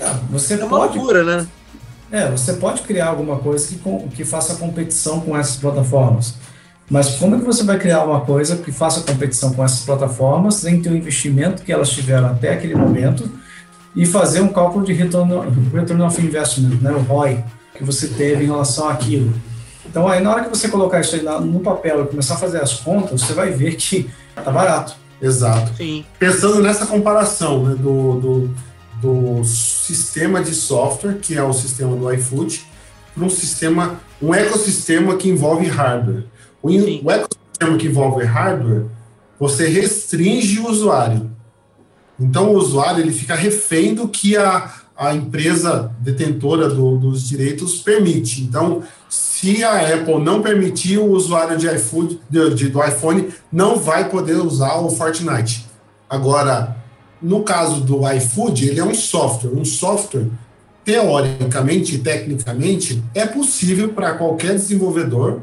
[0.00, 1.46] Ah, você é uma pode, loucura, né?
[2.12, 6.34] É, você pode criar alguma coisa que, que faça competição com essas plataformas.
[6.90, 10.56] Mas como é que você vai criar uma coisa que faça competição com essas plataformas
[10.56, 13.30] sem ter o investimento que elas tiveram até aquele momento
[13.94, 15.40] e fazer um cálculo de retorno,
[15.72, 17.44] return of investment, né, o ROI,
[17.76, 19.32] que você teve em relação àquilo.
[19.86, 22.60] Então, aí na hora que você colocar isso aí no papel e começar a fazer
[22.60, 24.94] as contas, você vai ver que tá barato.
[25.22, 25.72] Exato.
[25.76, 26.04] Sim.
[26.18, 28.50] Pensando nessa comparação né, do, do
[29.00, 32.64] do sistema de software, que é o sistema do iFood,
[33.14, 36.24] para um sistema, um ecossistema que envolve hardware.
[36.62, 38.86] O, o ecossistema que envolve hardware,
[39.38, 41.30] você restringe o usuário.
[42.18, 47.76] Então, o usuário ele fica refém do que a, a empresa detentora do, dos direitos
[47.76, 48.42] permite.
[48.42, 53.76] Então, se a Apple não permitir, o usuário de iFood, de, de, do iPhone não
[53.76, 55.66] vai poder usar o Fortnite.
[56.08, 56.76] Agora,
[57.22, 59.50] no caso do iFood, ele é um software.
[59.50, 60.26] Um software,
[60.84, 65.42] teoricamente e tecnicamente, é possível para qualquer desenvolvedor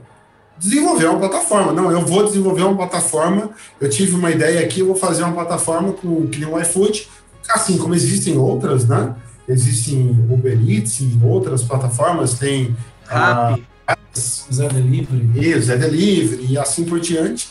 [0.60, 1.72] desenvolver uma plataforma.
[1.72, 5.34] Não, eu vou desenvolver uma plataforma, eu tive uma ideia aqui, eu vou fazer uma
[5.34, 7.08] plataforma com que nem o iFood,
[7.50, 9.16] assim como existem outras, né?
[9.48, 13.64] Existem Uber Eats e outras plataformas, tem Rappi,
[14.16, 15.32] Zé Delivery.
[15.36, 17.50] E Zé Delivery e assim por diante,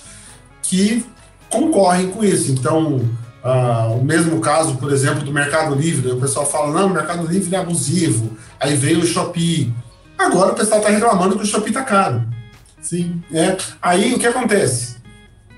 [0.63, 1.05] que
[1.49, 2.53] concorrem com isso.
[2.53, 3.01] Então,
[3.47, 6.11] Uh, o mesmo caso, por exemplo, do Mercado Livre.
[6.11, 8.37] O pessoal fala, não, o Mercado Livre é abusivo.
[8.59, 9.73] Aí veio o Shopee.
[10.19, 12.25] Agora o pessoal está reclamando que o Shopee está caro.
[12.81, 13.23] Sim.
[13.33, 13.57] É.
[13.81, 14.97] Aí o que acontece?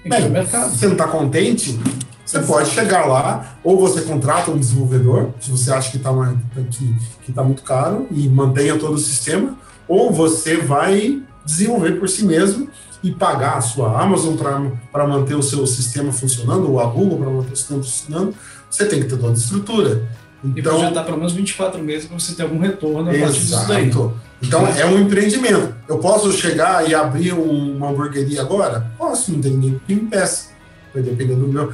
[0.05, 0.31] Bem,
[0.71, 1.79] você não está contente?
[2.25, 6.11] Você pode chegar lá, ou você contrata um desenvolvedor, se você acha que está
[6.71, 9.57] que, que tá muito caro, e mantenha todo o sistema,
[9.89, 12.69] ou você vai desenvolver por si mesmo
[13.03, 14.37] e pagar a sua Amazon
[14.93, 18.35] para manter o seu sistema funcionando, ou a Google para manter o sistema funcionando,
[18.71, 20.07] você tem que ter toda a estrutura.
[20.45, 23.67] Então, e projetar pelo menos 24 meses para você ter algum retorno a partir disso
[23.67, 23.91] daí.
[24.41, 25.75] Então é um empreendimento.
[25.89, 28.93] Eu posso chegar e abrir uma hamburgueria agora?
[28.97, 30.51] Posso, não tem ninguém que me impeça.
[30.93, 31.73] Vai depender do meu,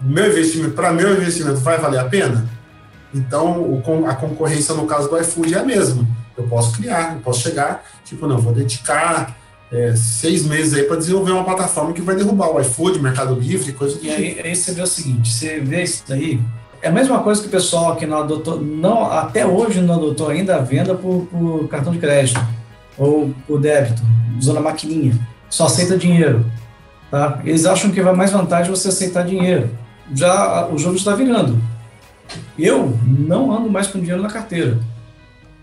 [0.00, 0.72] meu investimento.
[0.72, 2.48] Para meu investimento, vai valer a pena?
[3.12, 6.06] Então a concorrência no caso do iFood é a mesma.
[6.36, 9.36] Eu posso criar, eu posso chegar, tipo, não, vou dedicar
[9.72, 13.72] é, seis meses aí para desenvolver uma plataforma que vai derrubar o iFood, Mercado Livre,
[13.72, 14.46] coisa do E aí, tipo.
[14.46, 16.40] aí você vê o seguinte: você vê isso daí,
[16.82, 20.28] é a mesma coisa que o pessoal que não adotou, não, até hoje não adotou
[20.28, 22.40] ainda a venda por, por cartão de crédito
[22.96, 24.02] ou por débito,
[24.38, 25.18] usando a maquininha.
[25.48, 26.44] Só aceita dinheiro.
[27.10, 27.40] Tá?
[27.44, 29.70] Eles acham que vai mais vantagem você aceitar dinheiro.
[30.14, 31.60] Já o jogo está virando.
[32.58, 34.78] Eu não ando mais com dinheiro na carteira.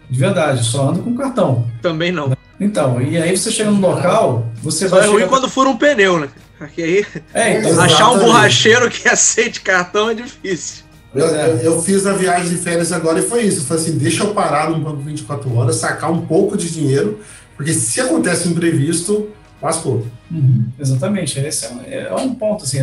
[0.09, 1.67] De verdade, só ando com cartão.
[1.81, 2.35] Também não.
[2.59, 5.07] Então, e aí você chega no local, você só vai.
[5.07, 6.29] É ruim quando for um pneu, né?
[6.57, 10.83] Porque aí é, então, achar um borracheiro que aceite cartão é difícil.
[11.13, 13.59] Eu, eu, eu, fiz a viagem de férias agora e foi isso.
[13.59, 17.19] Eu falei assim: deixa eu parar num banco 24 horas, sacar um pouco de dinheiro,
[17.55, 19.29] porque se acontece um imprevisto,
[19.61, 20.07] lascou.
[20.31, 21.39] Uhum, exatamente.
[21.39, 22.63] Esse é, é, um ponto.
[22.63, 22.79] Assim,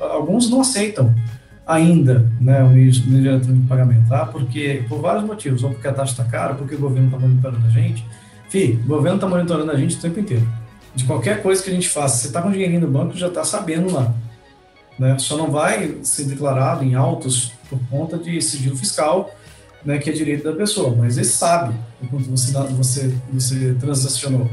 [0.00, 1.14] alguns não aceitam
[1.66, 4.26] ainda né, o meio, de eletrônico de pagamento, tá?
[4.26, 7.66] porque por vários motivos, ou porque a taxa está cara, porque o governo está monitorando
[7.66, 8.04] a gente.
[8.48, 10.46] Fih, o governo está monitorando a gente o tempo inteiro.
[10.94, 13.44] De qualquer coisa que a gente faça, você está com dinheirinho no banco, já está
[13.44, 14.14] sabendo lá.
[14.98, 15.18] Né?
[15.18, 19.34] Só não vai ser declarado em autos por conta de sigilo fiscal,
[19.84, 24.50] né, que é direito da pessoa, mas ele sabe o quanto você, você, você transacionou,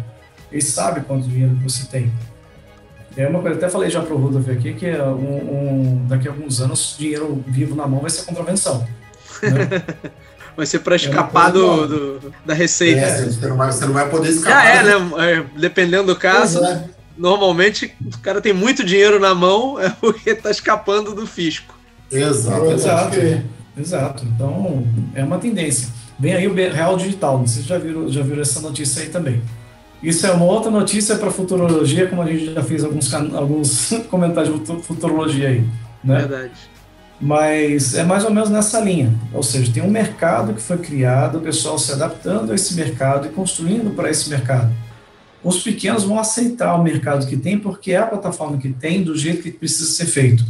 [0.52, 2.12] ele sabe quanto dinheiro você tem.
[3.16, 6.28] É uma coisa, até falei já para o Rudolf aqui, que é um, um, daqui
[6.28, 8.88] a alguns anos, dinheiro vivo na mão vai ser contravenção.
[9.44, 9.84] Né?
[10.56, 13.02] vai ser para é escapar é do, do, da receita.
[13.02, 14.64] É, você, não vai, você não vai poder escapar.
[14.64, 14.94] Já é, né?
[15.20, 16.86] É, dependendo do caso, é.
[17.18, 21.78] normalmente o cara tem muito dinheiro na mão é porque está escapando do fisco.
[22.10, 22.72] Exato.
[22.72, 23.18] Exato.
[23.78, 24.26] Exato.
[24.26, 25.90] Então, é uma tendência.
[26.20, 29.42] Vem aí o Real Digital, vocês já viram, já viram essa notícia aí também.
[30.02, 34.60] Isso é uma outra notícia para futurologia, como a gente já fez alguns, alguns comentários
[34.60, 35.64] de futurologia aí.
[36.04, 36.20] Né?
[36.20, 36.52] Verdade.
[37.20, 39.14] Mas é mais ou menos nessa linha.
[39.32, 43.28] Ou seja, tem um mercado que foi criado, o pessoal se adaptando a esse mercado
[43.28, 44.74] e construindo para esse mercado.
[45.44, 49.16] Os pequenos vão aceitar o mercado que tem, porque é a plataforma que tem, do
[49.16, 50.44] jeito que precisa ser feito.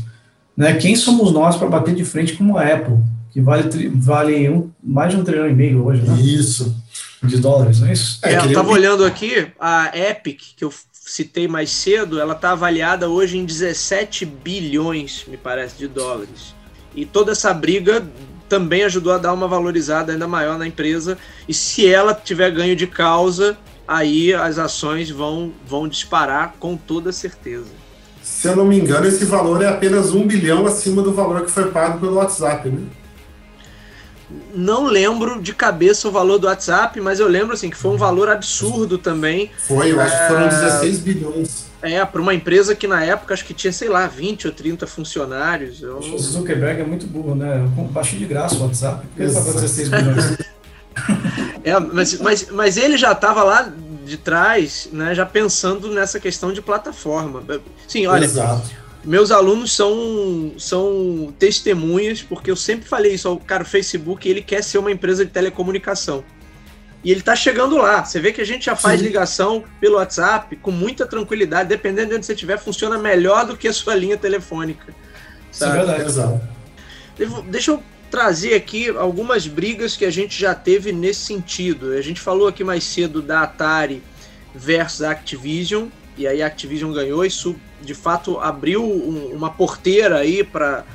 [0.55, 0.73] Né?
[0.75, 2.97] Quem somos nós para bater de frente com a Apple,
[3.31, 6.21] que vale, vale um, mais de um trilhão e meio hoje, né?
[6.21, 6.75] Isso.
[7.23, 8.19] De dólares, não é isso?
[8.23, 13.09] É, eu estava olhando aqui, a Epic, que eu citei mais cedo, ela está avaliada
[13.09, 16.55] hoje em 17 bilhões, me parece, de dólares.
[16.95, 18.03] E toda essa briga
[18.49, 21.17] também ajudou a dar uma valorizada ainda maior na empresa.
[21.47, 23.57] E se ela tiver ganho de causa,
[23.87, 27.69] aí as ações vão, vão disparar com toda certeza.
[28.21, 31.51] Se eu não me engano, esse valor é apenas um bilhão acima do valor que
[31.51, 32.81] foi pago pelo WhatsApp, né?
[34.53, 37.97] Não lembro de cabeça o valor do WhatsApp, mas eu lembro assim que foi um
[37.97, 39.49] valor absurdo também.
[39.67, 41.65] Foi, eu acho que foram 16 é, bilhões.
[41.81, 44.85] É, para uma empresa que na época acho que tinha, sei lá, 20 ou 30
[44.85, 45.81] funcionários.
[45.81, 45.97] Eu...
[45.97, 47.67] O Zuckerberg é muito burro, né?
[47.91, 50.37] Baixou de graça o WhatsApp, porque ele pagou 16 bilhões.
[51.63, 53.71] é, mas, mas, mas ele já estava lá
[54.05, 57.41] de trás, né, já pensando nessa questão de plataforma.
[57.87, 58.69] Sim, olha, Exato.
[59.03, 64.63] Meus alunos são, são testemunhas, porque eu sempre falei isso, cara, o Facebook ele quer
[64.63, 66.23] ser uma empresa de telecomunicação.
[67.03, 68.05] E ele está chegando lá.
[68.05, 69.07] Você vê que a gente já faz Sim.
[69.07, 73.67] ligação pelo WhatsApp com muita tranquilidade, dependendo de onde você estiver, funciona melhor do que
[73.67, 74.93] a sua linha telefônica.
[75.51, 75.71] Sabe?
[75.71, 76.09] Isso é verdade.
[76.09, 76.41] Exato.
[77.49, 81.93] Deixa eu trazer aqui algumas brigas que a gente já teve nesse sentido.
[81.93, 84.03] A gente falou aqui mais cedo da Atari
[84.53, 85.87] versus a Activision,
[86.17, 87.25] e aí a Activision ganhou.
[87.25, 90.85] Isso de fato abriu um, uma porteira aí para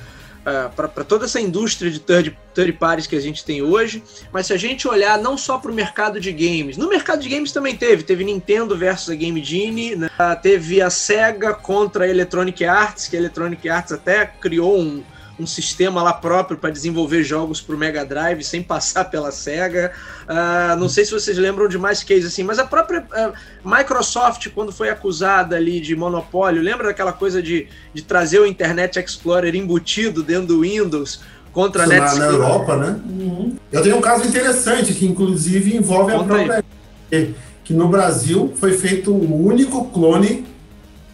[0.46, 4.03] uh, para toda essa indústria de third, third parties que a gente tem hoje.
[4.33, 7.29] Mas se a gente olhar não só para o mercado de games, no mercado de
[7.29, 10.09] games também teve, teve Nintendo versus a Game Genie, né?
[10.40, 15.03] teve a Sega contra a Electronic Arts, que a Electronic Arts até criou um
[15.38, 19.92] um sistema lá próprio para desenvolver jogos para o Mega Drive sem passar pela Sega.
[20.25, 23.33] Uh, não sei se vocês lembram de mais cases assim, mas a própria uh,
[23.68, 28.99] Microsoft, quando foi acusada ali de monopólio, lembra daquela coisa de, de trazer o Internet
[28.99, 31.20] Explorer embutido dentro do Windows?
[31.53, 32.18] Contra a Netscape.
[32.18, 33.01] Na, na Europa, né?
[33.09, 33.57] Uhum.
[33.72, 36.64] Eu tenho um caso interessante que, inclusive, envolve Conta a própria.
[37.11, 40.44] Que, que no Brasil foi feito o único clone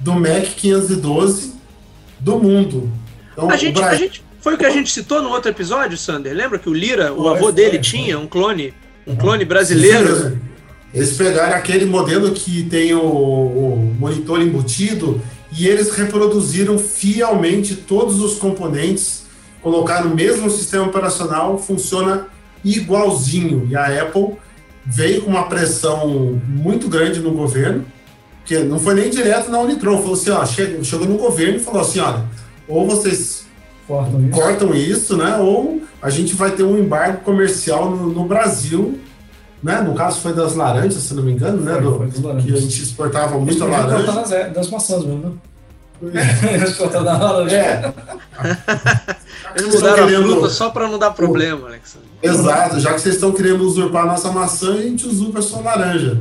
[0.01, 1.55] do Mac 512
[2.19, 2.91] do mundo.
[3.33, 6.35] Então, a, gente, a gente foi o que a gente citou no outro episódio, Sander.
[6.35, 8.75] Lembra que o Lira, o avô dele, tinha um clone,
[9.07, 10.39] um clone brasileiro?
[10.93, 15.23] Eles pegaram aquele modelo que tem o, o, monitor embutido
[15.57, 19.23] e eles reproduziram fielmente todos os componentes
[19.63, 22.27] colocar no mesmo sistema operacional, funciona
[22.65, 23.67] igualzinho.
[23.71, 24.37] E a Apple
[24.85, 27.87] veio com uma pressão muito grande no governo,
[28.45, 31.61] que não foi nem direto na Unitron, falou assim, ó, chegou, chegou no governo e
[31.61, 32.25] falou assim, olha,
[32.73, 33.45] ou vocês
[33.87, 38.25] cortam isso, cortam isso né, ou a gente vai ter um embargo comercial no, no
[38.25, 38.99] Brasil
[39.63, 39.81] né?
[39.81, 41.81] No caso foi das laranjas, se não me engano, né?
[41.81, 41.99] Do,
[42.43, 44.13] que a gente exportava muito laranja.
[44.13, 45.33] Das, das maçãs mesmo, né?
[47.01, 47.57] Laranja.
[47.57, 47.93] É.
[49.55, 50.25] Eles mudaram querendo...
[50.25, 52.09] a fruta só para não dar problema, Alexandre.
[52.21, 55.61] Exato, já que vocês estão querendo usurpar a nossa maçã, a gente usurpa a sua
[55.61, 56.21] laranja.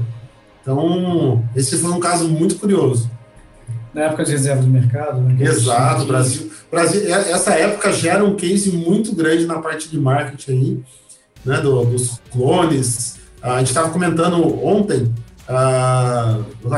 [0.61, 3.09] Então, esse foi um caso muito curioso.
[3.93, 5.35] Na época de reserva de mercado, né?
[5.39, 7.13] Exato, Brasil, Brasil.
[7.13, 10.79] Essa época gera um case muito grande na parte de marketing aí,
[11.45, 11.61] né?
[11.61, 15.13] Do, dos clones, a gente estava comentando ontem,
[15.49, 16.71] uh, eu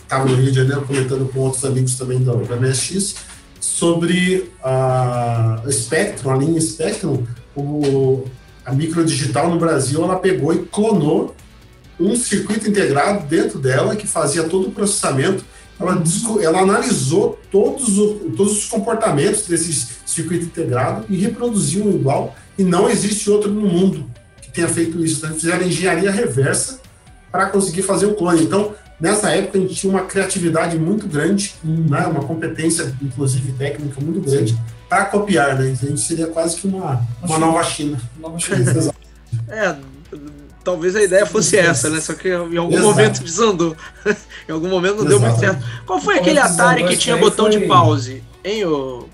[0.00, 3.16] estava no Rio de Janeiro comentando com outros amigos também da, da MSX,
[3.60, 7.24] sobre a Spectrum, a linha Spectrum,
[7.56, 8.24] o,
[8.64, 11.34] a microdigital no Brasil, ela pegou e clonou
[11.98, 15.44] um circuito integrado dentro dela que fazia todo o processamento.
[15.80, 16.02] Ela,
[16.42, 22.64] ela analisou todos, o, todos os comportamentos desse circuito integrado e reproduziu um igual, e
[22.64, 24.04] não existe outro no mundo
[24.58, 25.24] tenha feito isso.
[25.24, 26.80] Então, fizeram engenharia reversa
[27.30, 28.42] para conseguir fazer o clone.
[28.42, 34.00] Então, nessa época, a gente tinha uma criatividade muito grande, né, uma competência, inclusive técnica,
[34.00, 35.56] muito grande para copiar.
[35.58, 35.76] Né?
[35.80, 38.00] A gente seria quase que uma, uma nova China.
[38.18, 38.92] Nova China.
[39.48, 39.76] é,
[40.64, 42.00] talvez a ideia fosse essa, né?
[42.00, 42.88] Só que em algum Exato.
[42.88, 43.76] momento desandou.
[44.48, 45.18] em algum momento não Exato.
[45.18, 45.64] deu muito certo.
[45.86, 47.58] Qual foi aquele Atari que tinha botão foi...
[47.58, 48.22] de pause?
[48.44, 49.08] Hein, o...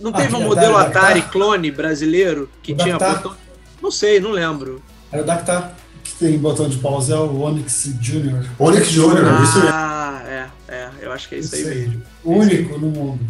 [0.00, 3.36] Não teve ah, um modelo Atari, Atari clone brasileiro que o tinha botão
[3.84, 4.82] não sei, não lembro.
[5.12, 8.42] É o Dactar que tem botão de pausa, é o Onyx Junior.
[8.58, 9.70] Onyx Junior, ah, isso mesmo.
[9.70, 12.02] Ah, é, é, eu acho que é isso, isso aí mesmo.
[12.24, 13.20] Único no mundo.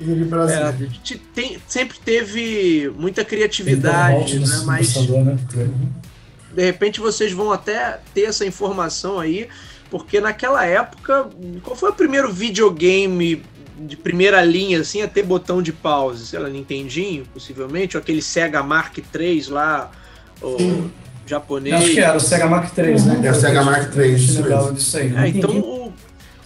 [0.00, 4.62] É, tem, sempre teve muita criatividade, né?
[4.64, 5.36] Mas né?
[6.58, 9.46] De repente vocês vão até ter essa informação aí,
[9.88, 11.28] porque naquela época,
[11.62, 13.44] qual foi o primeiro videogame
[13.78, 18.20] de primeira linha, assim, a ter botão de pause, sei lá, Nintendinho, possivelmente, ou aquele
[18.20, 19.92] Sega Mark III lá,
[20.42, 20.90] o
[21.24, 21.76] japonês.
[21.76, 23.28] Acho que era o Sega Mark III, né?
[23.28, 25.14] É o Sega Mark III, isso legal disso aí.
[25.14, 25.92] É, então o,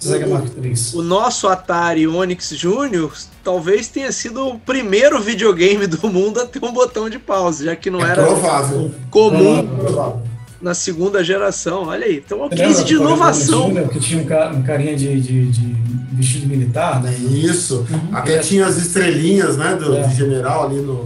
[0.03, 0.75] Sega Mark III.
[0.95, 3.12] O nosso Atari Onix Junior
[3.45, 7.77] talvez tenha sido o primeiro videogame do mundo a ter um botão de pause, já
[7.77, 8.91] que não é era provável.
[9.11, 9.59] comum.
[9.59, 11.88] É provável na segunda geração.
[11.88, 13.69] Olha aí, então uma crise de inovação.
[13.69, 15.77] Júnior, que tinha um, um carinha de, de, de,
[16.12, 17.12] vestido militar, né?
[17.12, 17.85] Isso.
[17.91, 18.17] Uhum.
[18.17, 20.09] Até tinha as estrelinhas, né, do, é.
[20.11, 21.03] general ali no,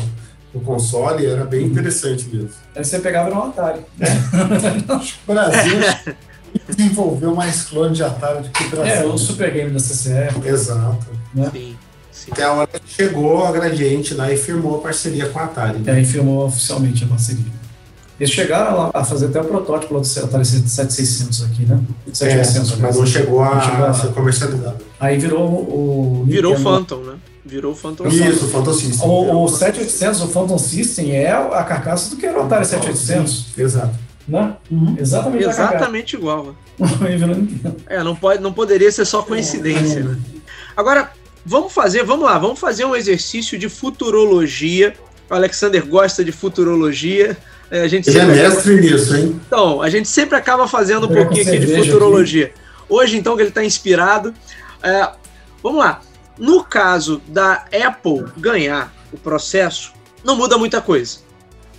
[0.53, 2.51] no console, era bem interessante mesmo.
[2.75, 3.81] Aí você pegava no Atari.
[3.99, 4.07] É.
[5.27, 5.81] Brasil
[6.77, 8.95] desenvolveu mais clone de Atari do que o Brasil.
[8.95, 10.35] É, o Super Game da CCR.
[10.45, 11.07] Exato.
[11.35, 11.51] Né?
[11.53, 11.77] Sim.
[12.13, 12.33] Sim.
[12.33, 15.79] Até a hora que chegou a Gradiente lá e firmou a parceria com a Atari.
[15.79, 15.99] Né?
[15.99, 17.57] É, e firmou oficialmente a parceria.
[18.19, 21.79] Eles chegaram a fazer até o protótipo do Atari 7600 aqui, né?
[22.11, 24.79] 7600, é, mas não chegou a, a ser comercializado.
[24.99, 26.25] Aí virou o...
[26.27, 27.17] Virou o Phantom, né?
[27.45, 28.31] Virou o Phantom System.
[28.31, 29.09] Isso, o Phantom System.
[29.09, 33.47] O, o 7800, o Phantom System é a carcaça do que era o Atari 7800.
[33.59, 34.06] Exato.
[34.29, 34.57] Né?
[34.71, 34.97] Uhum.
[34.99, 36.55] Exatamente, Exatamente igual.
[37.87, 40.19] é, não, pode, não poderia ser só coincidência, né?
[40.77, 41.13] Agora,
[41.45, 44.95] vamos fazer, vamos lá, vamos fazer um exercício de futurologia.
[45.31, 47.37] O Alexander gosta de futurologia.
[47.71, 48.91] É, a gente Ele é mestre acaba...
[48.91, 49.41] nisso, hein?
[49.47, 52.47] Então, a gente sempre acaba fazendo um pouquinho aqui de futurologia.
[52.47, 52.55] Aqui.
[52.89, 54.35] Hoje, então, que ele está inspirado.
[54.83, 55.09] É,
[55.63, 56.01] vamos lá.
[56.39, 61.26] No caso da Apple ganhar o processo, não muda muita coisa.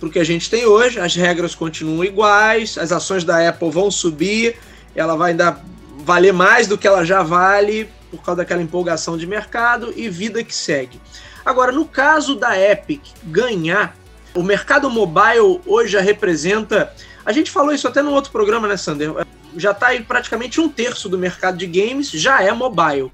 [0.00, 4.56] Porque a gente tem hoje, as regras continuam iguais, as ações da Apple vão subir,
[4.94, 5.60] ela vai ainda
[6.04, 10.42] valer mais do que ela já vale por causa daquela empolgação de mercado e vida
[10.42, 11.00] que segue.
[11.44, 13.96] Agora, no caso da Epic ganhar
[14.34, 16.92] o mercado mobile hoje já representa.
[17.24, 19.12] A gente falou isso até no outro programa, né, Sander?
[19.56, 23.10] Já está aí praticamente um terço do mercado de games já é mobile.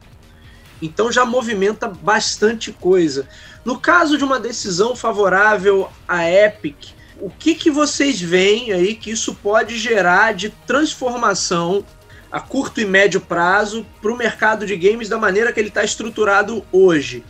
[0.84, 3.26] Então já movimenta bastante coisa.
[3.64, 9.10] No caso de uma decisão favorável à Epic, o que, que vocês veem aí que
[9.10, 11.84] isso pode gerar de transformação
[12.30, 15.82] a curto e médio prazo para o mercado de games da maneira que ele está
[15.82, 17.24] estruturado hoje?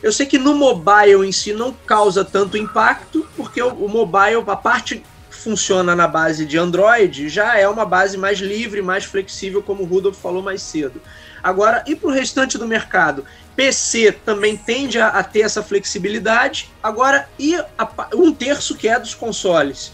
[0.00, 4.54] Eu sei que no mobile em si não causa tanto impacto, porque o, mobile, a
[4.54, 5.02] parte
[5.44, 9.86] funciona na base de Android, já é uma base mais livre, mais flexível, como o
[9.86, 11.00] Rudolf falou mais cedo.
[11.42, 13.26] Agora, e para o restante do mercado?
[13.54, 16.70] PC também tende a, a ter essa flexibilidade.
[16.82, 19.92] Agora, e a, um terço que é dos consoles?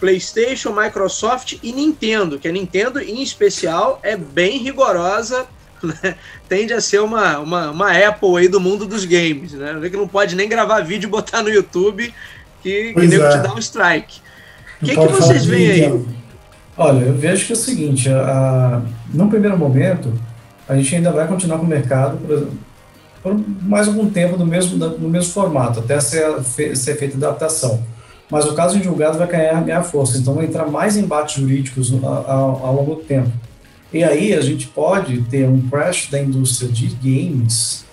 [0.00, 5.46] PlayStation, Microsoft e Nintendo, que a Nintendo, em especial, é bem rigorosa
[5.82, 6.16] né,
[6.48, 9.78] tende a ser uma, uma, uma Apple aí do mundo dos games, né?
[9.88, 12.12] Que não pode nem gravar vídeo e botar no YouTube
[12.62, 13.30] que, que é.
[13.30, 14.20] te dá um strike.
[14.80, 16.04] O que, que vocês veem aí?
[16.76, 20.12] Olha, eu vejo que é o seguinte, a, a, num primeiro momento,
[20.68, 22.48] a gente ainda vai continuar com o mercado por,
[23.22, 27.82] por mais algum tempo no mesmo, no mesmo formato, até ser, ser feita adaptação.
[28.30, 31.92] Mas o caso de julgado vai ganhar, ganhar força, então vai entrar mais embates jurídicos
[31.92, 33.32] ao, ao, ao longo do tempo.
[33.92, 37.84] E aí a gente pode ter um crash da indústria de games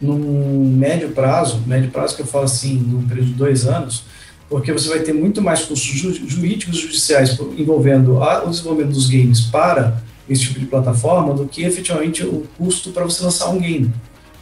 [0.00, 4.04] num médio prazo, médio prazo que eu falo assim, num período de dois anos,
[4.52, 9.96] porque você vai ter muito mais custos jurídicos judiciais envolvendo o desenvolvimento dos games para
[10.28, 13.90] esse tipo de plataforma do que efetivamente o custo para você lançar um game.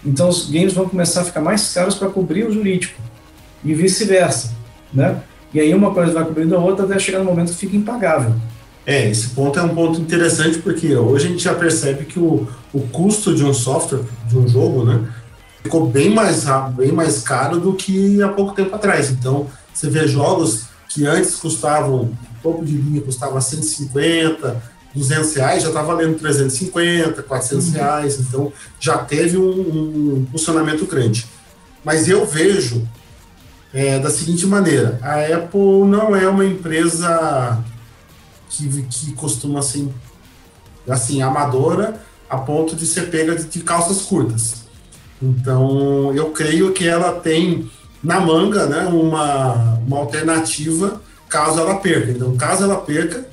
[0.04, 3.00] Então os games vão começar a ficar mais caros para cobrir o jurídico
[3.64, 4.52] e vice-versa,
[4.92, 5.22] né?
[5.54, 8.34] E aí uma coisa vai cobrindo a outra até chegar no momento que fica impagável.
[8.84, 12.48] É, esse ponto é um ponto interessante porque hoje a gente já percebe que o,
[12.72, 15.06] o custo de um software, de um jogo, né,
[15.62, 19.08] ficou bem mais bem mais caro do que há pouco tempo atrás.
[19.10, 22.12] Então, você vê jogos que antes custavam,
[22.42, 24.62] topo de linha custava 150,
[24.94, 27.72] 200 reais, já está valendo 350, 400 uhum.
[27.72, 29.50] reais, então já teve um,
[30.20, 31.26] um funcionamento grande.
[31.84, 32.86] Mas eu vejo
[33.72, 37.62] é, da seguinte maneira: a Apple não é uma empresa
[38.48, 39.88] que, que costuma ser
[40.88, 44.64] assim, amadora a ponto de ser pega de, de calças curtas.
[45.22, 47.70] Então, eu creio que ela tem
[48.02, 52.10] na manga né, uma, uma alternativa caso ela perca.
[52.10, 53.26] Então, caso ela perca,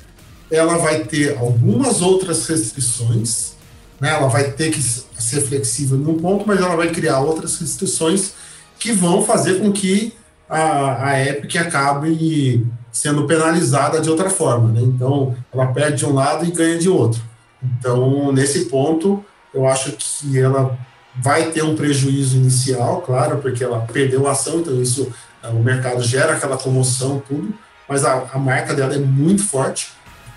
[0.51, 3.53] ela vai ter algumas outras restrições,
[3.99, 8.34] né, ela vai ter que ser flexível num ponto, mas ela vai criar outras restrições
[8.80, 10.13] que vão fazer com que
[10.47, 14.72] a, a Epic acabe sendo penalizada de outra forma.
[14.72, 14.82] Né?
[14.82, 17.22] Então, ela perde de um lado e ganha de outro.
[17.61, 20.78] Então, nesse ponto, eu acho que ela
[21.22, 25.11] vai ter um prejuízo inicial, claro, porque ela perdeu a ação, então isso
[25.43, 27.53] o mercado gera aquela comoção, tudo,
[27.88, 29.91] mas a, a marca dela é muito forte,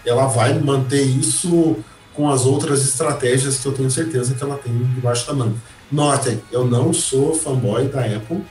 [0.05, 1.77] ela vai manter isso
[2.15, 5.57] com as outras estratégias que eu tenho certeza que ela tem debaixo da manga.
[5.91, 8.45] Notem, eu não sou fanboy da Apple,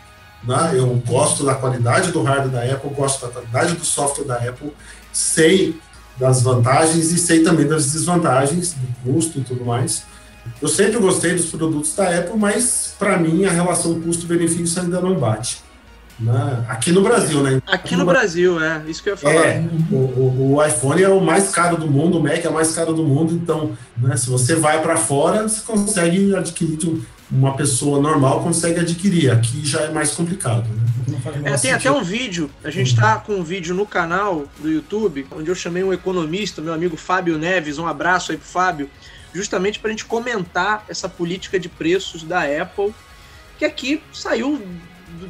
[0.43, 0.71] né?
[0.73, 4.73] Eu gosto da qualidade do hardware da Apple, gosto da qualidade do software da Apple,
[5.11, 5.79] sei
[6.17, 10.03] das vantagens e sei também das desvantagens, do custo e tudo mais.
[10.61, 15.15] Eu sempre gostei dos produtos da Apple, mas para mim a relação custo-benefício ainda não
[15.15, 15.61] bate.
[16.19, 16.65] Né?
[16.67, 17.61] Aqui no Brasil, né?
[17.65, 19.45] Aqui, no, no Brasil, é, isso que eu ia falar.
[19.45, 22.53] É, o, o, o, iPhone é o mais caro do mundo, o Mac é o
[22.53, 26.77] mais caro do mundo, então, né, se você vai para fora, você consegue adquirir
[27.31, 29.31] uma pessoa normal consegue adquirir.
[29.31, 30.67] Aqui já é mais complicado.
[30.67, 31.51] Né?
[31.51, 35.27] É, tem até um vídeo, a gente está com um vídeo no canal do YouTube,
[35.31, 38.89] onde eu chamei um economista, meu amigo Fábio Neves, um abraço aí pro Fábio,
[39.33, 42.93] justamente para a gente comentar essa política de preços da Apple,
[43.57, 44.61] que aqui saiu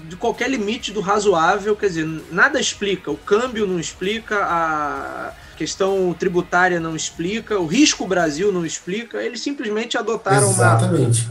[0.08, 6.16] de qualquer limite do razoável, quer dizer, nada explica, o câmbio não explica, a questão
[6.18, 10.78] tributária não explica, o risco Brasil não explica, eles simplesmente adotaram uma,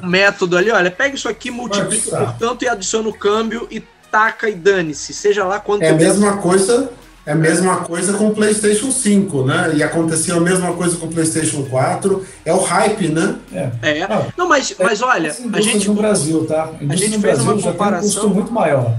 [0.02, 3.80] um método ali, olha, pega isso aqui, multiplica por tanto e adiciona o câmbio e
[4.10, 5.82] taca e dane-se, seja lá quanto...
[5.82, 6.90] É a mesma coisa...
[7.28, 9.72] É a mesma coisa com o PlayStation 5, né?
[9.74, 12.24] E aconteceu a mesma coisa com o PlayStation 4.
[12.42, 13.36] É o hype, né?
[13.52, 13.70] É.
[13.82, 14.02] é.
[14.04, 16.64] Ah, não, mas, mas olha, a gente no Brasil, tá?
[16.64, 18.08] A, a gente no fez Brasil uma comparação.
[18.08, 18.96] Já tem um custo muito maior.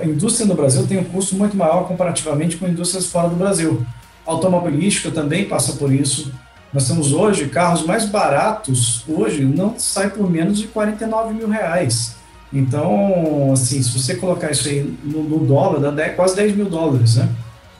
[0.00, 3.84] A indústria no Brasil tem um custo muito maior comparativamente com indústrias fora do Brasil
[4.30, 6.32] automobilística também passa por isso.
[6.72, 12.14] Nós temos hoje carros mais baratos, hoje não sai por menos de 49 mil reais.
[12.52, 16.66] Então, assim, se você colocar isso aí no, no dólar, dá 10, quase 10 mil
[16.66, 17.28] dólares, né?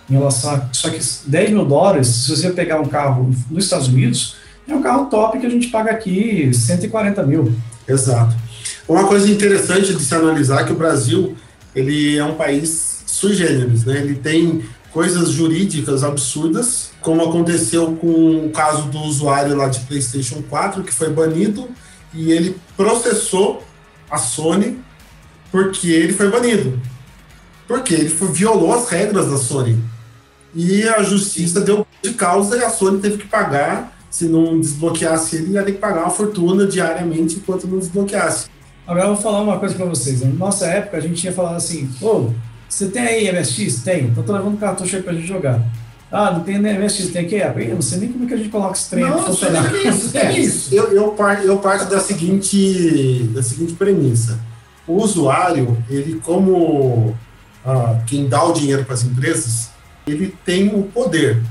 [0.08, 3.88] Em relação a, só que 10 mil dólares, se você pegar um carro nos Estados
[3.88, 4.36] Unidos,
[4.68, 7.52] é um carro top que a gente paga aqui 140 mil.
[7.86, 8.34] Exato.
[8.88, 11.36] Uma coisa interessante de se analisar é que o Brasil
[11.74, 13.98] ele é um país sui generis, né?
[13.98, 14.62] Ele tem
[14.92, 20.92] coisas jurídicas absurdas, como aconteceu com o caso do usuário lá de PlayStation 4, que
[20.92, 21.68] foi banido
[22.12, 23.62] e ele processou
[24.10, 24.78] a Sony
[25.50, 26.80] porque ele foi banido.
[27.66, 29.78] Porque ele foi, violou as regras da Sony.
[30.54, 33.96] E a justiça deu de causa e a Sony teve que pagar.
[34.10, 38.48] Se não desbloqueasse ele, ia ter que pagar uma fortuna diariamente enquanto não desbloqueasse.
[38.86, 40.20] Agora eu vou falar uma coisa para vocês.
[40.20, 42.30] Na nossa época, a gente tinha falado assim: pô,
[42.68, 43.82] você tem aí MSX?
[43.84, 44.06] Tem.
[44.06, 45.62] Então tô levando cartucho aí pra gente jogar.
[46.12, 47.36] Ah, não tem MSX, tem aqui?
[47.36, 49.72] Eu não sei nem como é que a gente coloca esse trem não, funcionar.
[49.72, 50.74] É isso, é isso.
[50.74, 54.38] Eu, eu, parto, eu parto da seguinte, da seguinte premissa.
[54.88, 57.16] O usuário, ele como
[57.64, 59.70] ah, quem dá o dinheiro para as empresas,
[60.04, 61.42] ele tem o poder,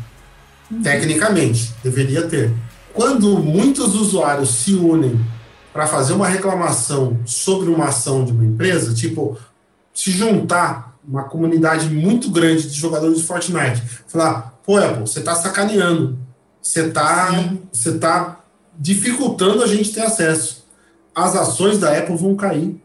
[0.70, 0.82] uhum.
[0.82, 2.51] tecnicamente, deveria ter.
[2.93, 5.20] quando muitos usuários se unem
[5.72, 9.38] para fazer uma reclamação sobre uma ação de uma empresa, tipo,
[9.93, 15.34] se juntar uma comunidade muito grande de jogadores de Fortnite, falar, pô, Apple, você está
[15.34, 16.20] sacaneando,
[16.62, 17.32] você está
[17.72, 18.39] você tá
[18.78, 20.66] dificultando a gente ter acesso.
[21.16, 22.80] As ações da Apple vão cair.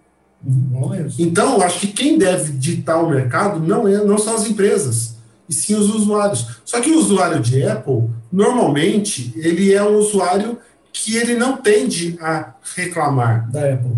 [1.19, 5.17] Então, eu acho que quem deve ditar o mercado não, é, não são as empresas,
[5.49, 6.47] e sim os usuários.
[6.65, 10.59] Só que o usuário de Apple, normalmente, ele é um usuário
[10.93, 13.51] que ele não tende a reclamar.
[13.51, 13.97] Da Apple.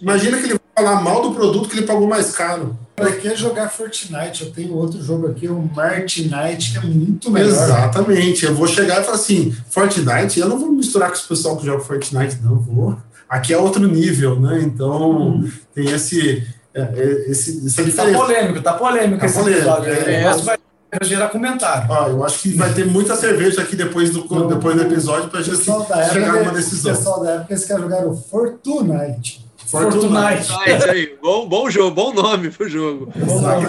[0.00, 2.76] Imagina que ele falar mal do produto que ele pagou mais caro.
[2.96, 7.48] Para quem jogar Fortnite, eu tenho outro jogo aqui, o Martinite, que é muito melhor.
[7.48, 8.44] Exatamente.
[8.44, 11.66] Eu vou chegar e falar assim, Fortnite, eu não vou misturar com os pessoal que
[11.66, 12.96] joga Fortnite, não, vou.
[13.28, 14.60] Aqui é outro nível, né?
[14.62, 15.50] Então, hum.
[15.74, 18.12] tem esse, é, é, esse, essa tá diferença.
[18.12, 19.92] Tá polêmico, tá polêmico tá esse polêmico, episódio.
[19.92, 20.58] É, é, vai
[21.02, 21.92] gerar comentário.
[21.92, 25.40] Ah, eu acho que vai ter muita cerveja aqui depois do, depois do episódio para
[25.40, 26.92] a gente chegar numa decisão.
[26.92, 29.43] O pessoal da época, eles querem jogar o Fortnite.
[29.74, 30.46] Fortnite.
[30.46, 30.90] Fortnite.
[30.90, 31.18] aí.
[31.20, 33.12] Bom, bom jogo, bom nome pro jogo.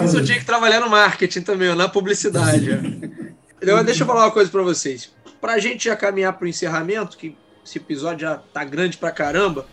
[0.04, 2.70] Isso tinha que trabalhar no marketing também, na publicidade.
[3.60, 5.10] então, deixa eu falar uma coisa para vocês.
[5.40, 9.10] Para a gente já caminhar para o encerramento, que esse episódio já tá grande pra
[9.10, 9.66] caramba,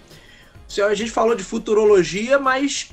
[0.82, 2.90] a gente falou de futurologia, mas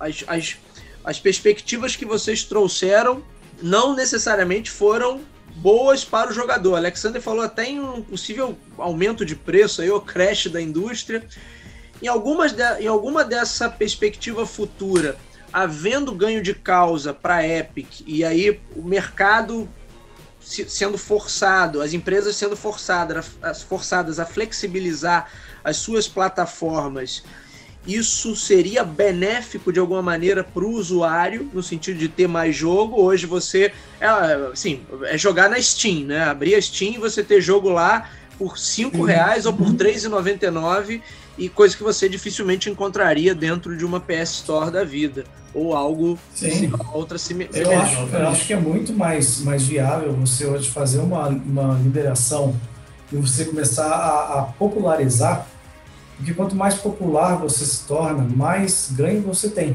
[0.00, 0.56] as, as,
[1.04, 3.22] as perspectivas que vocês trouxeram
[3.62, 5.20] não necessariamente foram
[5.56, 6.76] boas para o jogador.
[6.76, 11.26] Alexander falou até em um possível aumento de preço, aí, o crash da indústria.
[12.02, 15.16] Em, algumas de, em alguma dessa perspectiva futura,
[15.52, 19.68] havendo ganho de causa para a Epic, e aí o mercado
[20.40, 23.26] sendo forçado, as empresas sendo forçadas,
[23.68, 25.30] forçadas a flexibilizar
[25.62, 27.22] as suas plataformas,
[27.86, 33.00] isso seria benéfico de alguma maneira para o usuário, no sentido de ter mais jogo.
[33.00, 34.06] Hoje você, é,
[34.52, 36.24] assim, é jogar na Steam, né?
[36.24, 41.00] Abrir a Steam e você ter jogo lá por cinco reais ou por R$3,99
[41.38, 45.24] e coisa que você dificilmente encontraria dentro de uma PS Store da vida
[45.54, 46.70] ou algo Sim.
[46.92, 47.60] outra semelhante.
[47.60, 51.74] Eu acho, eu acho que é muito mais, mais viável você hoje fazer uma, uma
[51.74, 52.54] liberação
[53.10, 55.46] e você começar a, a popularizar,
[56.16, 59.74] porque quanto mais popular você se torna, mais ganho você tem.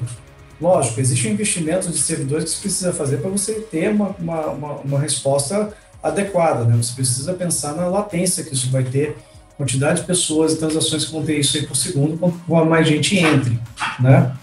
[0.61, 4.45] Lógico, existe um investimento de servidores que você precisa fazer para você ter uma, uma,
[4.47, 6.77] uma, uma resposta adequada, né?
[6.77, 9.17] Você precisa pensar na latência que isso vai ter
[9.63, 13.17] quantidade de pessoas e transações que vão ter isso aí por segundo, quanto mais gente
[13.17, 13.59] entre,
[13.99, 14.33] né?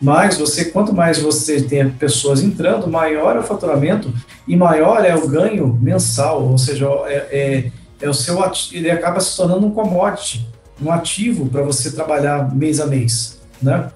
[0.00, 4.12] Mas você, quanto mais você tem pessoas entrando, maior é o faturamento
[4.46, 7.72] e maior é o ganho mensal, ou seja, é, é,
[8.02, 8.38] é o seu
[8.72, 10.46] ele acaba se tornando um commodity,
[10.82, 13.90] um ativo para você trabalhar mês a mês, né?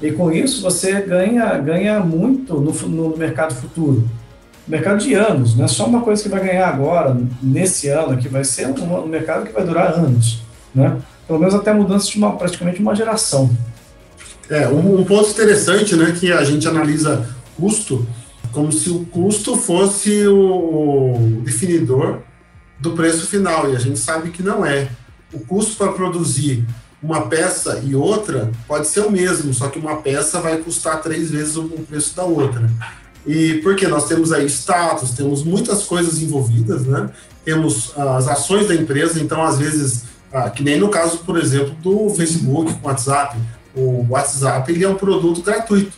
[0.00, 4.08] E com isso você ganha ganha muito no, no mercado futuro
[4.70, 8.28] mercado de anos, não é só uma coisa que vai ganhar agora, nesse ano, que
[8.28, 10.42] vai ser um, mercado que vai durar anos,
[10.74, 10.96] né?
[11.26, 13.50] Pelo menos até mudança de uma, praticamente uma geração.
[14.48, 18.06] É, um, um ponto interessante, né, que a gente analisa custo
[18.52, 22.20] como se o custo fosse o definidor
[22.80, 24.88] do preço final, e a gente sabe que não é.
[25.32, 26.64] O custo para produzir
[27.02, 31.30] uma peça e outra pode ser o mesmo, só que uma peça vai custar três
[31.30, 32.68] vezes o preço da outra.
[33.26, 37.10] E porque nós temos aí status, temos muitas coisas envolvidas, né?
[37.44, 41.74] Temos as ações da empresa, então às vezes, ah, que nem no caso, por exemplo,
[41.82, 43.38] do Facebook, com WhatsApp.
[43.74, 45.92] O WhatsApp ele é um produto gratuito,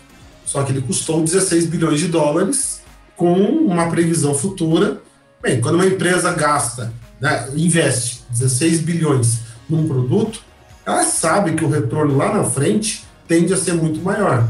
[0.44, 2.80] só que ele custou 16 bilhões de dólares
[3.16, 5.00] com uma previsão futura.
[5.40, 10.40] Bem, quando uma empresa gasta, né, investe 16 bilhões num produto,
[10.84, 14.48] ela sabe que o retorno lá na frente tende a ser muito maior.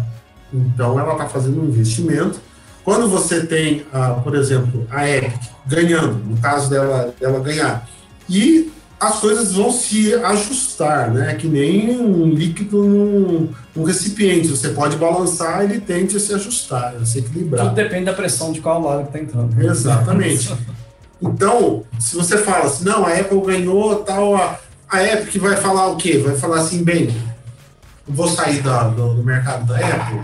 [0.52, 2.40] Então ela está fazendo um investimento
[2.84, 7.88] quando você tem, ah, por exemplo, a Epic ganhando, no caso dela, dela ganhar,
[8.28, 11.34] e as coisas vão se ajustar, né?
[11.34, 14.48] Que nem um líquido num, num recipiente.
[14.48, 17.64] Você pode balançar, ele tende a se ajustar, a se equilibrar.
[17.66, 19.60] Tudo depende da pressão de qual lado que está entrando.
[19.60, 20.54] Exatamente.
[21.20, 24.58] Então, se você fala assim, não, a Apple ganhou, tal, a,
[24.88, 26.18] a Epic vai falar o quê?
[26.18, 27.12] Vai falar assim, bem,
[28.06, 30.20] vou sair da, do, do mercado da Apple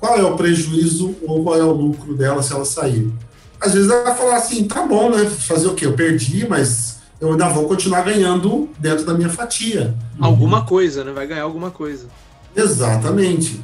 [0.00, 3.12] qual é o prejuízo ou qual é o lucro dela se ela sair.
[3.60, 5.24] Às vezes ela vai falar assim, tá bom, né?
[5.26, 5.86] Fazer o quê?
[5.86, 9.94] Eu perdi, mas eu ainda vou continuar ganhando dentro da minha fatia.
[10.20, 11.12] Alguma coisa, né?
[11.12, 12.06] Vai ganhar alguma coisa.
[12.54, 13.60] Exatamente.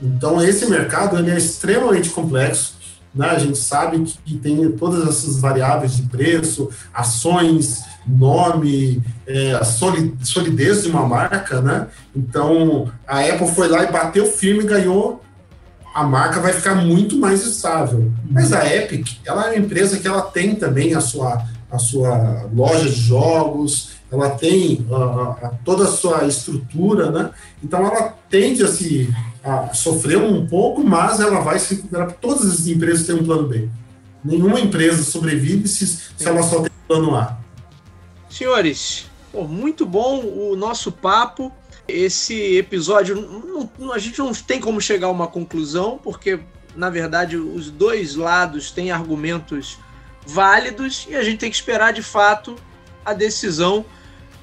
[0.00, 2.82] Então esse mercado ele é extremamente complexo.
[3.14, 3.26] Né?
[3.26, 10.82] A gente sabe que tem todas essas variáveis de preço, ações, nome, é, a solidez
[10.82, 11.88] de uma marca, né?
[12.16, 15.22] Então a Apple foi lá e bateu firme e ganhou
[15.94, 18.10] a marca vai ficar muito mais estável.
[18.30, 22.48] Mas a Epic, ela é uma empresa que ela tem também a sua, a sua
[22.54, 27.30] loja de jogos, ela tem a, a, toda a sua estrutura, né?
[27.62, 29.12] Então ela tende a se
[29.42, 32.12] a sofrer um pouco, mas ela vai se recuperar.
[32.20, 33.68] Todas as empresas têm um plano B.
[34.24, 37.36] Nenhuma empresa sobrevive se, se ela só tem plano A.
[38.30, 41.52] Senhores, pô, muito bom o nosso papo.
[41.92, 43.14] Esse episódio,
[43.78, 46.40] não, a gente não tem como chegar a uma conclusão, porque,
[46.74, 49.78] na verdade, os dois lados têm argumentos
[50.26, 52.56] válidos e a gente tem que esperar de fato
[53.04, 53.84] a decisão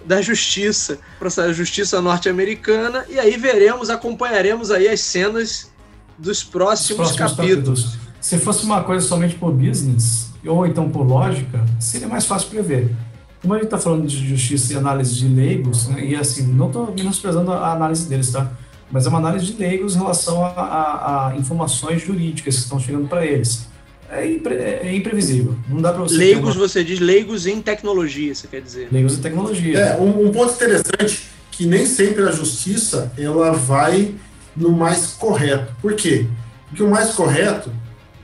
[0.06, 5.72] da justiça, para a justiça norte-americana, e aí veremos, acompanharemos aí as cenas
[6.18, 7.84] dos próximos, próximos capítulos.
[7.84, 8.10] capítulos.
[8.22, 12.96] Se fosse uma coisa somente por business, ou então por lógica, seria mais fácil prever.
[13.42, 16.68] Como a gente está falando de justiça e análise de leigos, né, e assim, não
[16.68, 18.52] estou menosprezando a análise deles, tá?
[18.92, 22.80] Mas é uma análise de leigos em relação a, a, a informações jurídicas que estão
[22.80, 23.68] chegando para eles.
[24.12, 25.56] É, impre, é, imprevisível.
[25.70, 26.18] Não dá para você.
[26.18, 26.68] Leigos, uma...
[26.68, 28.88] você diz leigos em tecnologia, você quer dizer?
[28.92, 29.78] Leigos em tecnologia.
[29.78, 34.16] É, um, um, ponto interessante que nem sempre a justiça ela vai
[34.56, 35.74] no mais correto.
[35.80, 36.26] Por quê?
[36.68, 37.72] Porque o mais correto,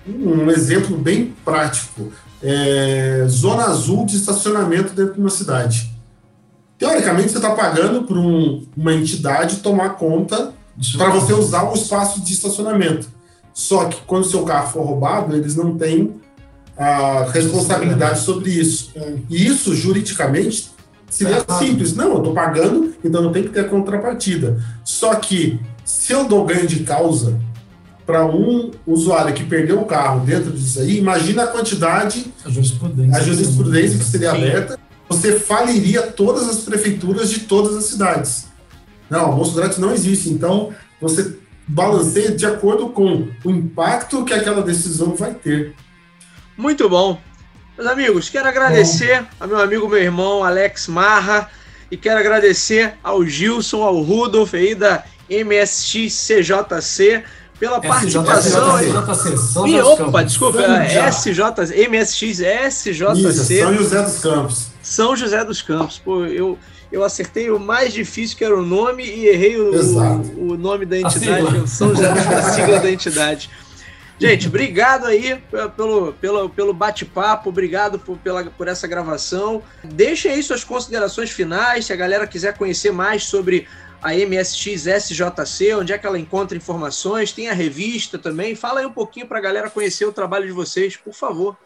[0.07, 2.11] um exemplo bem prático,
[2.47, 5.91] é zona azul de estacionamento dentro de uma cidade.
[6.77, 10.53] Teoricamente, você está pagando para um, uma entidade tomar conta
[10.95, 13.07] para você usar o espaço de estacionamento.
[13.51, 16.15] Só que quando seu carro for roubado, eles não têm
[16.77, 18.91] a responsabilidade sobre isso.
[19.29, 20.69] E isso, juridicamente,
[21.09, 21.95] seria simples.
[21.95, 24.61] Não, eu estou pagando, então não tem que ter contrapartida.
[24.83, 27.39] Só que, se eu dou ganho de causa
[28.05, 33.17] para um usuário que perdeu o carro dentro disso aí, imagina a quantidade, a jurisprudência,
[33.17, 34.79] a jurisprudência que seria aberta,
[35.09, 38.47] você faliria todas as prefeituras de todas as cidades.
[39.09, 40.29] Não, almoço grátis não existe.
[40.29, 41.35] Então, você
[41.67, 45.73] balanceia de acordo com o impacto que aquela decisão vai ter.
[46.57, 47.19] Muito bom.
[47.77, 49.27] Meus amigos, quero agradecer bom.
[49.39, 51.49] ao meu amigo, meu irmão Alex Marra,
[51.91, 57.23] e quero agradecer ao Gilson, ao Rudolf aí da MSX CJC
[57.59, 58.77] pela participação.
[58.79, 60.59] SJC, e, opa, desculpa,
[61.11, 63.59] SJ, MSX SJC.
[63.61, 64.67] São José dos Campos.
[64.81, 65.99] São José dos Campos.
[65.99, 66.57] Pô, eu
[66.91, 70.85] eu acertei o mais difícil, que era o nome, e errei o, o, o nome
[70.85, 73.49] da entidade, São José, a sigla da entidade.
[74.17, 75.41] Gente, obrigado aí
[75.75, 79.61] pelo, pelo, pelo bate-papo, obrigado por, pela, por essa gravação.
[79.83, 83.67] Deixem aí suas considerações finais, se a galera quiser conhecer mais sobre
[84.05, 88.53] a MSX SJC, onde é que ela encontra informações, tem a revista também.
[88.53, 91.57] Fala aí um pouquinho para a galera conhecer o trabalho de vocês, por favor.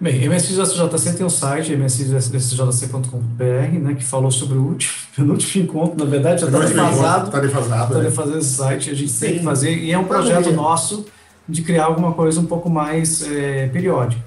[0.00, 6.10] Bem, MSXJC tem um site, msxjc.com.br, né, que falou sobre o último, penúltimo encontro, na
[6.10, 7.26] verdade, já está defasado.
[7.26, 7.92] Está defasado.
[7.92, 9.26] Está defasado esse site, a gente Sim.
[9.26, 11.04] tem que fazer, e é um projeto nosso
[11.46, 14.22] de criar alguma coisa um pouco mais é, periódica.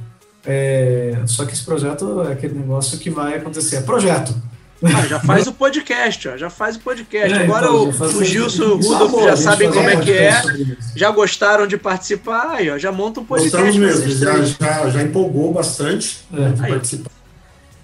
[0.46, 3.78] É, só que esse projeto é aquele negócio que vai acontecer.
[3.78, 4.36] É projeto.
[4.84, 7.34] Ah, já faz o podcast, ó, já faz o podcast.
[7.34, 10.42] É, Agora então, o, o Gilson e o Rudolf já sabem como é que é,
[10.96, 13.58] já gostaram de participar, aí, ó, já monta um podcast.
[13.58, 16.50] Gostamos mesmo, já, já, já, empolgou bastante é.
[16.50, 17.12] de participar.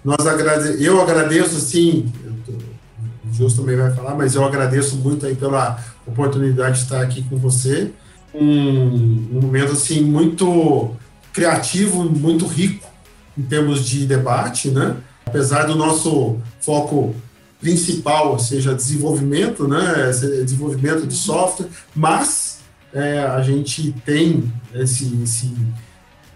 [0.04, 0.84] Nós agrade...
[0.84, 2.12] Eu agradeço, sim,
[3.26, 7.24] o Gilson também vai falar, mas eu agradeço muito aí pela oportunidade de estar aqui
[7.24, 7.92] com você.
[8.34, 10.96] Um, um momento, assim, muito
[11.32, 12.88] criativo, muito rico
[13.38, 14.98] em termos de debate, né?
[15.32, 17.16] Apesar do nosso foco
[17.60, 20.12] principal seja desenvolvimento, né,
[20.44, 22.60] desenvolvimento de software, mas
[22.94, 25.54] é, a gente tem esse, esse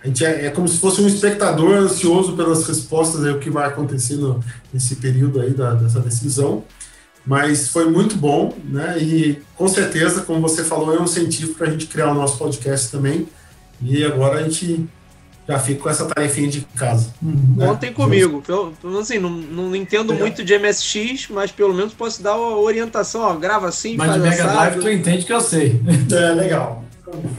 [0.02, 3.50] a gente é, é, como se fosse um espectador ansioso pelas respostas aí, o que
[3.50, 4.39] vai acontecer no,
[4.72, 6.64] nesse período aí da, dessa decisão.
[7.26, 9.00] Mas foi muito bom, né?
[9.00, 12.38] E com certeza, como você falou, é um incentivo para a gente criar o nosso
[12.38, 13.28] podcast também.
[13.82, 14.88] E agora a gente
[15.48, 17.14] já fico com essa tarefinha de casa.
[17.22, 17.56] Uhum.
[17.58, 17.68] Né?
[17.68, 18.41] Contem comigo.
[18.41, 20.18] Pelo, assim, não, não entendo é.
[20.18, 23.22] muito de MSX, mas pelo menos posso dar uma orientação.
[23.22, 25.82] Ó, grava assim, mas faz Mas de Mega Drive tu entende que eu sei.
[26.12, 26.84] É, legal.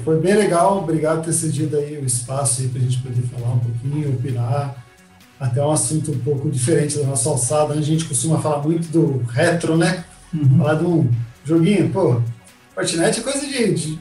[0.04, 0.78] Foi bem legal.
[0.78, 4.84] Obrigado por ter cedido aí o espaço aí pra gente poder falar um pouquinho, opinar.
[5.38, 7.74] Até um assunto um pouco diferente da nossa alçada.
[7.74, 10.04] A gente costuma falar muito do retro, né?
[10.32, 10.58] Uhum.
[10.58, 11.10] Falar de um
[11.44, 12.20] joguinho, pô,
[12.74, 13.98] Fortnite é coisa de, de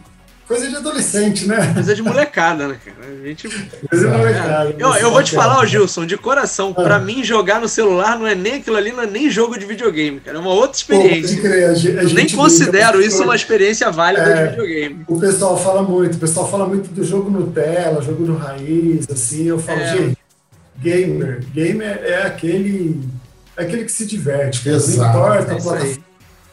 [0.48, 1.74] Coisa de adolescente, né?
[1.74, 2.98] Coisa de molecada, né, cara?
[3.12, 3.50] A gente...
[3.90, 4.76] Coisa de molecada.
[4.78, 6.84] Eu, eu vou te falar, ó, Gilson, de coração, ah.
[6.84, 9.66] pra mim jogar no celular não é nem aquilo ali, não é nem jogo de
[9.66, 10.38] videogame, cara.
[10.38, 11.42] É uma outra experiência.
[11.42, 15.06] Pô, a gente, a eu nem considero isso uma experiência válida é, de videogame.
[15.08, 19.46] O pessoal fala muito, o pessoal fala muito do jogo Nutella, jogo no raiz, assim.
[19.46, 19.98] Eu falo, é.
[19.98, 20.18] gente,
[20.78, 23.02] gamer, gamer é aquele,
[23.58, 24.70] é aquele que se diverte.
[24.70, 25.02] Exato.
[25.02, 26.05] Não importa é a plataforma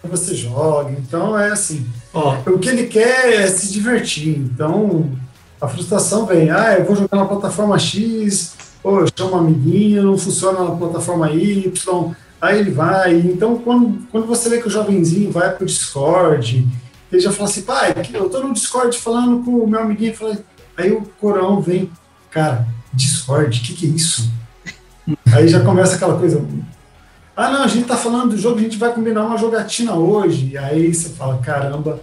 [0.08, 0.90] você joga.
[0.92, 1.86] Então é assim.
[2.46, 4.36] O que ele quer é se divertir.
[4.38, 5.10] Então
[5.62, 10.02] a frustração vem, ah, eu vou jogar na plataforma X, pô, eu chamo um amiguinho,
[10.02, 13.14] não funciona na plataforma Y, aí ele vai.
[13.14, 16.66] Então, quando, quando você vê que o jovenzinho vai pro Discord,
[17.12, 20.14] ele já fala assim, pai, eu tô no Discord falando com o meu amiguinho,
[20.76, 21.88] aí o Corão vem,
[22.28, 24.32] cara, Discord, o que, que é isso?
[25.32, 26.44] aí já começa aquela coisa,
[27.42, 30.50] ah, não, a gente tá falando do jogo, a gente vai combinar uma jogatina hoje.
[30.52, 32.00] E aí você fala, caramba.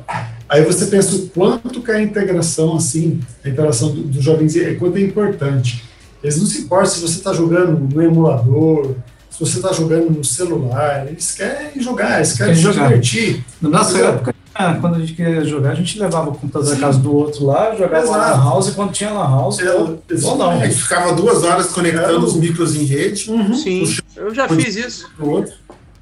[0.50, 4.74] Aí você pensa o quanto que a integração, assim, a interação dos do jovens, é
[4.74, 5.84] quanto é importante.
[6.22, 8.96] Eles não se importam se você está jogando no emulador,
[9.30, 13.46] se você está jogando no celular, eles querem jogar, eles querem se divertir.
[13.62, 16.76] Na nossa época, ah, quando a gente queria jogar, a gente levava o computador da
[16.76, 18.20] casa do outro lá, jogava Exato.
[18.20, 20.50] na house, e quando tinha na house, é, ou, ou não.
[20.50, 23.32] A gente ficava duas horas conectando os micros em rede.
[23.32, 23.54] Uhum.
[23.54, 25.10] Sim, eu já fiz isso.
[25.18, 25.54] Outro.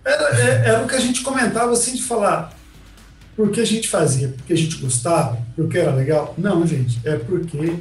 [0.04, 2.52] Era, era, era o que a gente comentava assim de falar,
[3.36, 4.30] por que a gente fazia?
[4.30, 5.38] Porque a gente gostava?
[5.56, 6.34] Porque era legal?
[6.36, 7.76] Não, gente, é porque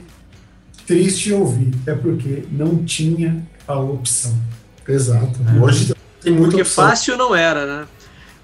[0.87, 4.35] triste ouvir, é porque não tinha a opção.
[4.87, 5.41] Exato.
[5.57, 5.59] É.
[5.59, 6.89] Hoje tem muito Porque opção.
[6.89, 7.87] fácil não era, né?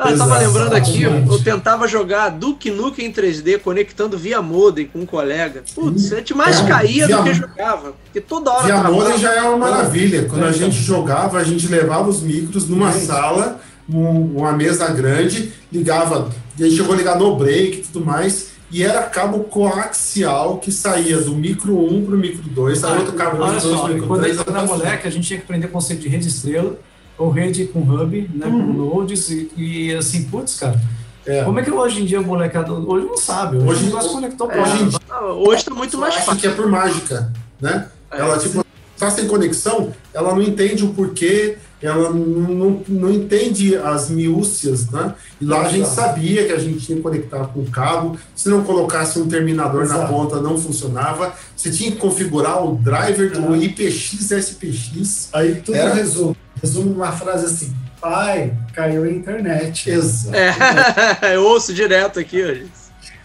[0.04, 4.86] Ah, eu tava lembrando aqui, eu tentava jogar Duke Nukem em 3D conectando via modem
[4.86, 5.62] com um colega.
[5.74, 7.94] Putz, a gente mais caía via, do que jogava.
[8.04, 8.64] Porque toda hora.
[8.64, 10.24] Via modem já é uma maravilha.
[10.24, 16.30] Quando a gente jogava, a gente levava os micros numa sala, uma mesa grande, ligava,
[16.58, 20.72] e aí chegou a ligar no break e tudo mais e era cabo coaxial que
[20.72, 24.06] saía do micro 1 para o micro 2, ah, outro cabo olha 2 só, micro
[24.06, 24.36] quando 3.
[24.38, 26.78] Quando era moleque, a gente tinha que aprender o conceito de rede estrela,
[27.22, 28.66] ou rede com hub, né, uhum.
[28.66, 30.80] com nodes, e, e assim, putz, cara,
[31.24, 31.44] é.
[31.44, 33.56] Como é que hoje em dia o molecada hoje não sabe?
[33.58, 34.98] Hoje, hoje não se conectou é, hoje,
[35.36, 36.36] hoje está muito mais fácil.
[36.40, 37.86] que é por mágica, né?
[38.10, 43.76] É, ela tipo está sem conexão, ela não entende o porquê ela não, não entende
[43.76, 45.14] as miúcias, né?
[45.40, 48.16] E lá a gente sabia que a gente tinha que conectar com o cabo.
[48.36, 50.00] Se não colocasse um terminador Exato.
[50.00, 51.34] na ponta, não funcionava.
[51.56, 55.28] Você tinha que configurar o driver do IPX SPX.
[55.32, 55.92] Aí tudo Era...
[55.92, 56.36] resume.
[56.62, 59.90] Resume uma frase assim: pai, caiu a internet.
[59.90, 60.36] Exato.
[60.36, 62.66] É, eu ouço direto aqui hoje.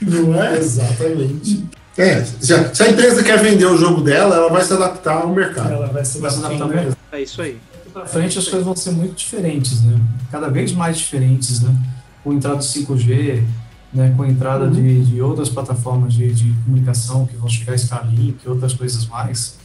[0.01, 0.57] Não é?
[0.57, 1.65] Exatamente.
[1.97, 5.21] É, se a, se a, empresa quer vender o jogo dela, ela vai se adaptar
[5.21, 5.71] ao mercado.
[5.71, 6.97] Ela vai se adaptar ao mercado.
[7.11, 7.59] É isso aí
[7.97, 9.99] para frente as coisas vão ser muito diferentes, né?
[10.31, 11.75] Cada vez mais diferentes, né?
[12.23, 13.43] Com a entrada do 5G,
[13.91, 14.13] né?
[14.15, 14.71] com a entrada uhum.
[14.71, 19.55] de, de, outras plataformas de, de, comunicação que vão chegar a Starlink outras coisas mais,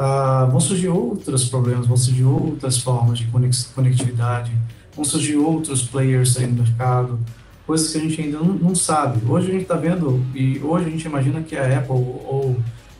[0.00, 3.26] uh, vão surgir outros problemas, vão surgir outras formas de
[3.74, 4.50] conectividade,
[4.96, 7.18] vão surgir outros players aí no mercado,
[7.66, 9.20] coisas que a gente ainda não, não sabe.
[9.30, 12.56] Hoje a gente está vendo, e hoje a gente imagina que a Apple ou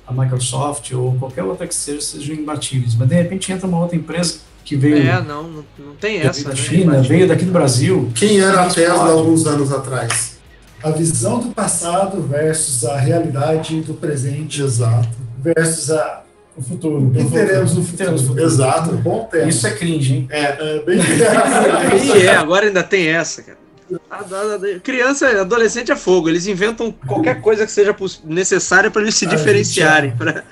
[0.06, 3.96] a Microsoft ou qualquer outra que seja sejam imbatíveis, mas de repente entra uma outra
[3.96, 5.08] empresa que veio.
[5.08, 6.44] É, não, não, não tem essa.
[6.44, 6.56] Da né?
[6.56, 8.10] China, veio daqui do Brasil.
[8.14, 10.38] Quem era a Tesla há alguns anos atrás?
[10.82, 14.62] A visão do passado versus a realidade do presente.
[14.62, 15.08] Exato.
[15.42, 16.22] Versus a,
[16.60, 16.98] o futuro.
[16.98, 18.40] O que teremos no futuro?
[18.40, 18.92] Exato.
[18.96, 19.48] Bom tempo.
[19.48, 20.28] Isso é cringe, hein?
[20.30, 20.98] É, é bem
[22.16, 23.58] E é, agora ainda tem essa, cara.
[24.84, 26.28] Criança, adolescente é fogo.
[26.28, 30.12] Eles inventam qualquer coisa que seja necessária para eles se diferenciarem.
[30.12, 30.44] Pra...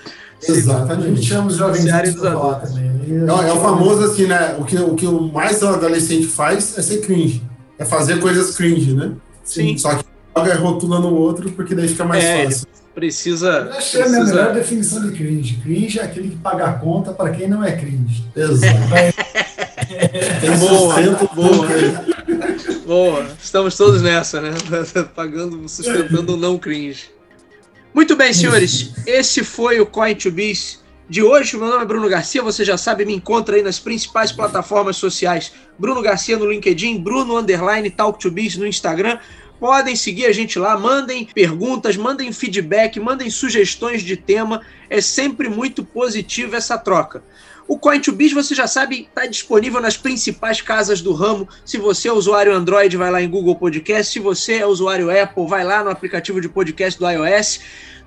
[0.43, 1.07] Exatamente.
[1.07, 1.85] A gente chama os jovens
[2.15, 2.77] dos adultos.
[2.77, 4.57] É, é o famoso assim, né?
[4.59, 7.43] O que, o que o mais adolescente faz é ser cringe.
[7.79, 9.13] É fazer coisas cringe, né?
[9.45, 9.79] Sim.
[9.79, 10.05] Só que
[10.37, 12.67] joga rotula no outro, porque daí fica mais é, fácil.
[12.99, 13.71] Precisa.
[13.77, 14.23] Achei precisa...
[14.23, 15.61] a melhor definição de cringe.
[15.63, 18.25] Cringe é aquele que paga a conta para quem não é cringe.
[18.35, 18.75] Exato.
[20.41, 21.01] Tem boa,
[21.33, 21.67] boa.
[22.85, 23.27] boa.
[23.41, 24.51] Estamos todos nessa, né?
[25.15, 27.09] Pagando, sustentando o não cringe.
[27.95, 28.93] Muito bem, senhores.
[29.07, 31.57] Esse foi o Coin to Biz de hoje.
[31.57, 35.53] Meu nome é Bruno Garcia, você já sabe, me encontra aí nas principais plataformas sociais.
[35.79, 39.21] Bruno Garcia no LinkedIn, Bruno Underline Talk to Biz no Instagram.
[39.59, 44.63] Podem seguir a gente lá, mandem perguntas, mandem feedback, mandem sugestões de tema.
[44.89, 47.23] É sempre muito positivo essa troca.
[47.69, 51.47] O Coin2Biz, você já sabe, está disponível nas principais casas do ramo.
[51.67, 54.11] Se você é usuário Android, vai lá em Google Podcast.
[54.11, 57.61] Se você é usuário Apple, vai lá no aplicativo de podcast do iOS.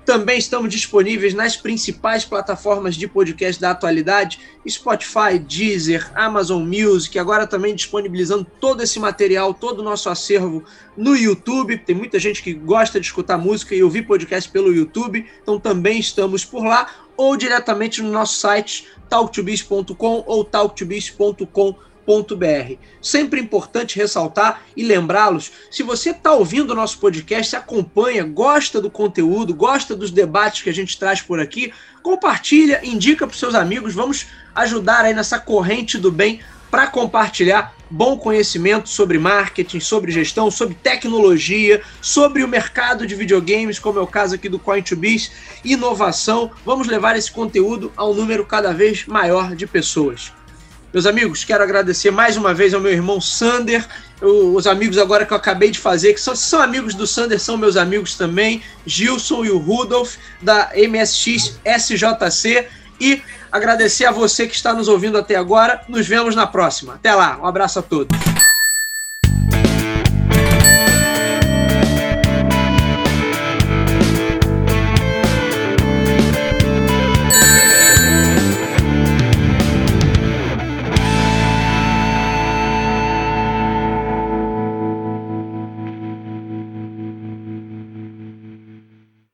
[0.04, 7.18] Também estamos disponíveis nas principais plataformas de podcast da atualidade: Spotify, Deezer, Amazon Music.
[7.18, 10.64] Agora também disponibilizando todo esse material, todo o nosso acervo
[10.96, 11.78] no YouTube.
[11.78, 16.00] Tem muita gente que gosta de escutar música e ouvir podcast pelo YouTube, então também
[16.00, 22.76] estamos por lá ou diretamente no nosso site talktobiz.com ou talktobiz.com.br www.cultura.br.
[23.00, 28.90] Sempre importante ressaltar e lembrá-los: se você está ouvindo o nosso podcast, acompanha, gosta do
[28.90, 31.72] conteúdo, gosta dos debates que a gente traz por aqui,
[32.02, 33.94] compartilha, indica para seus amigos.
[33.94, 36.40] Vamos ajudar aí nessa corrente do bem
[36.70, 43.78] para compartilhar bom conhecimento sobre marketing, sobre gestão, sobre tecnologia, sobre o mercado de videogames,
[43.78, 45.30] como é o caso aqui do Coin2Biz,
[45.62, 46.50] inovação.
[46.64, 50.32] Vamos levar esse conteúdo a um número cada vez maior de pessoas.
[50.92, 53.86] Meus amigos, quero agradecer mais uma vez ao meu irmão Sander,
[54.20, 57.56] os amigos agora que eu acabei de fazer, que são, são amigos do Sander, são
[57.56, 62.68] meus amigos também, Gilson e o Rudolf, da MSX SJC,
[63.00, 65.80] e agradecer a você que está nos ouvindo até agora.
[65.88, 66.94] Nos vemos na próxima.
[66.94, 68.16] Até lá, um abraço a todos.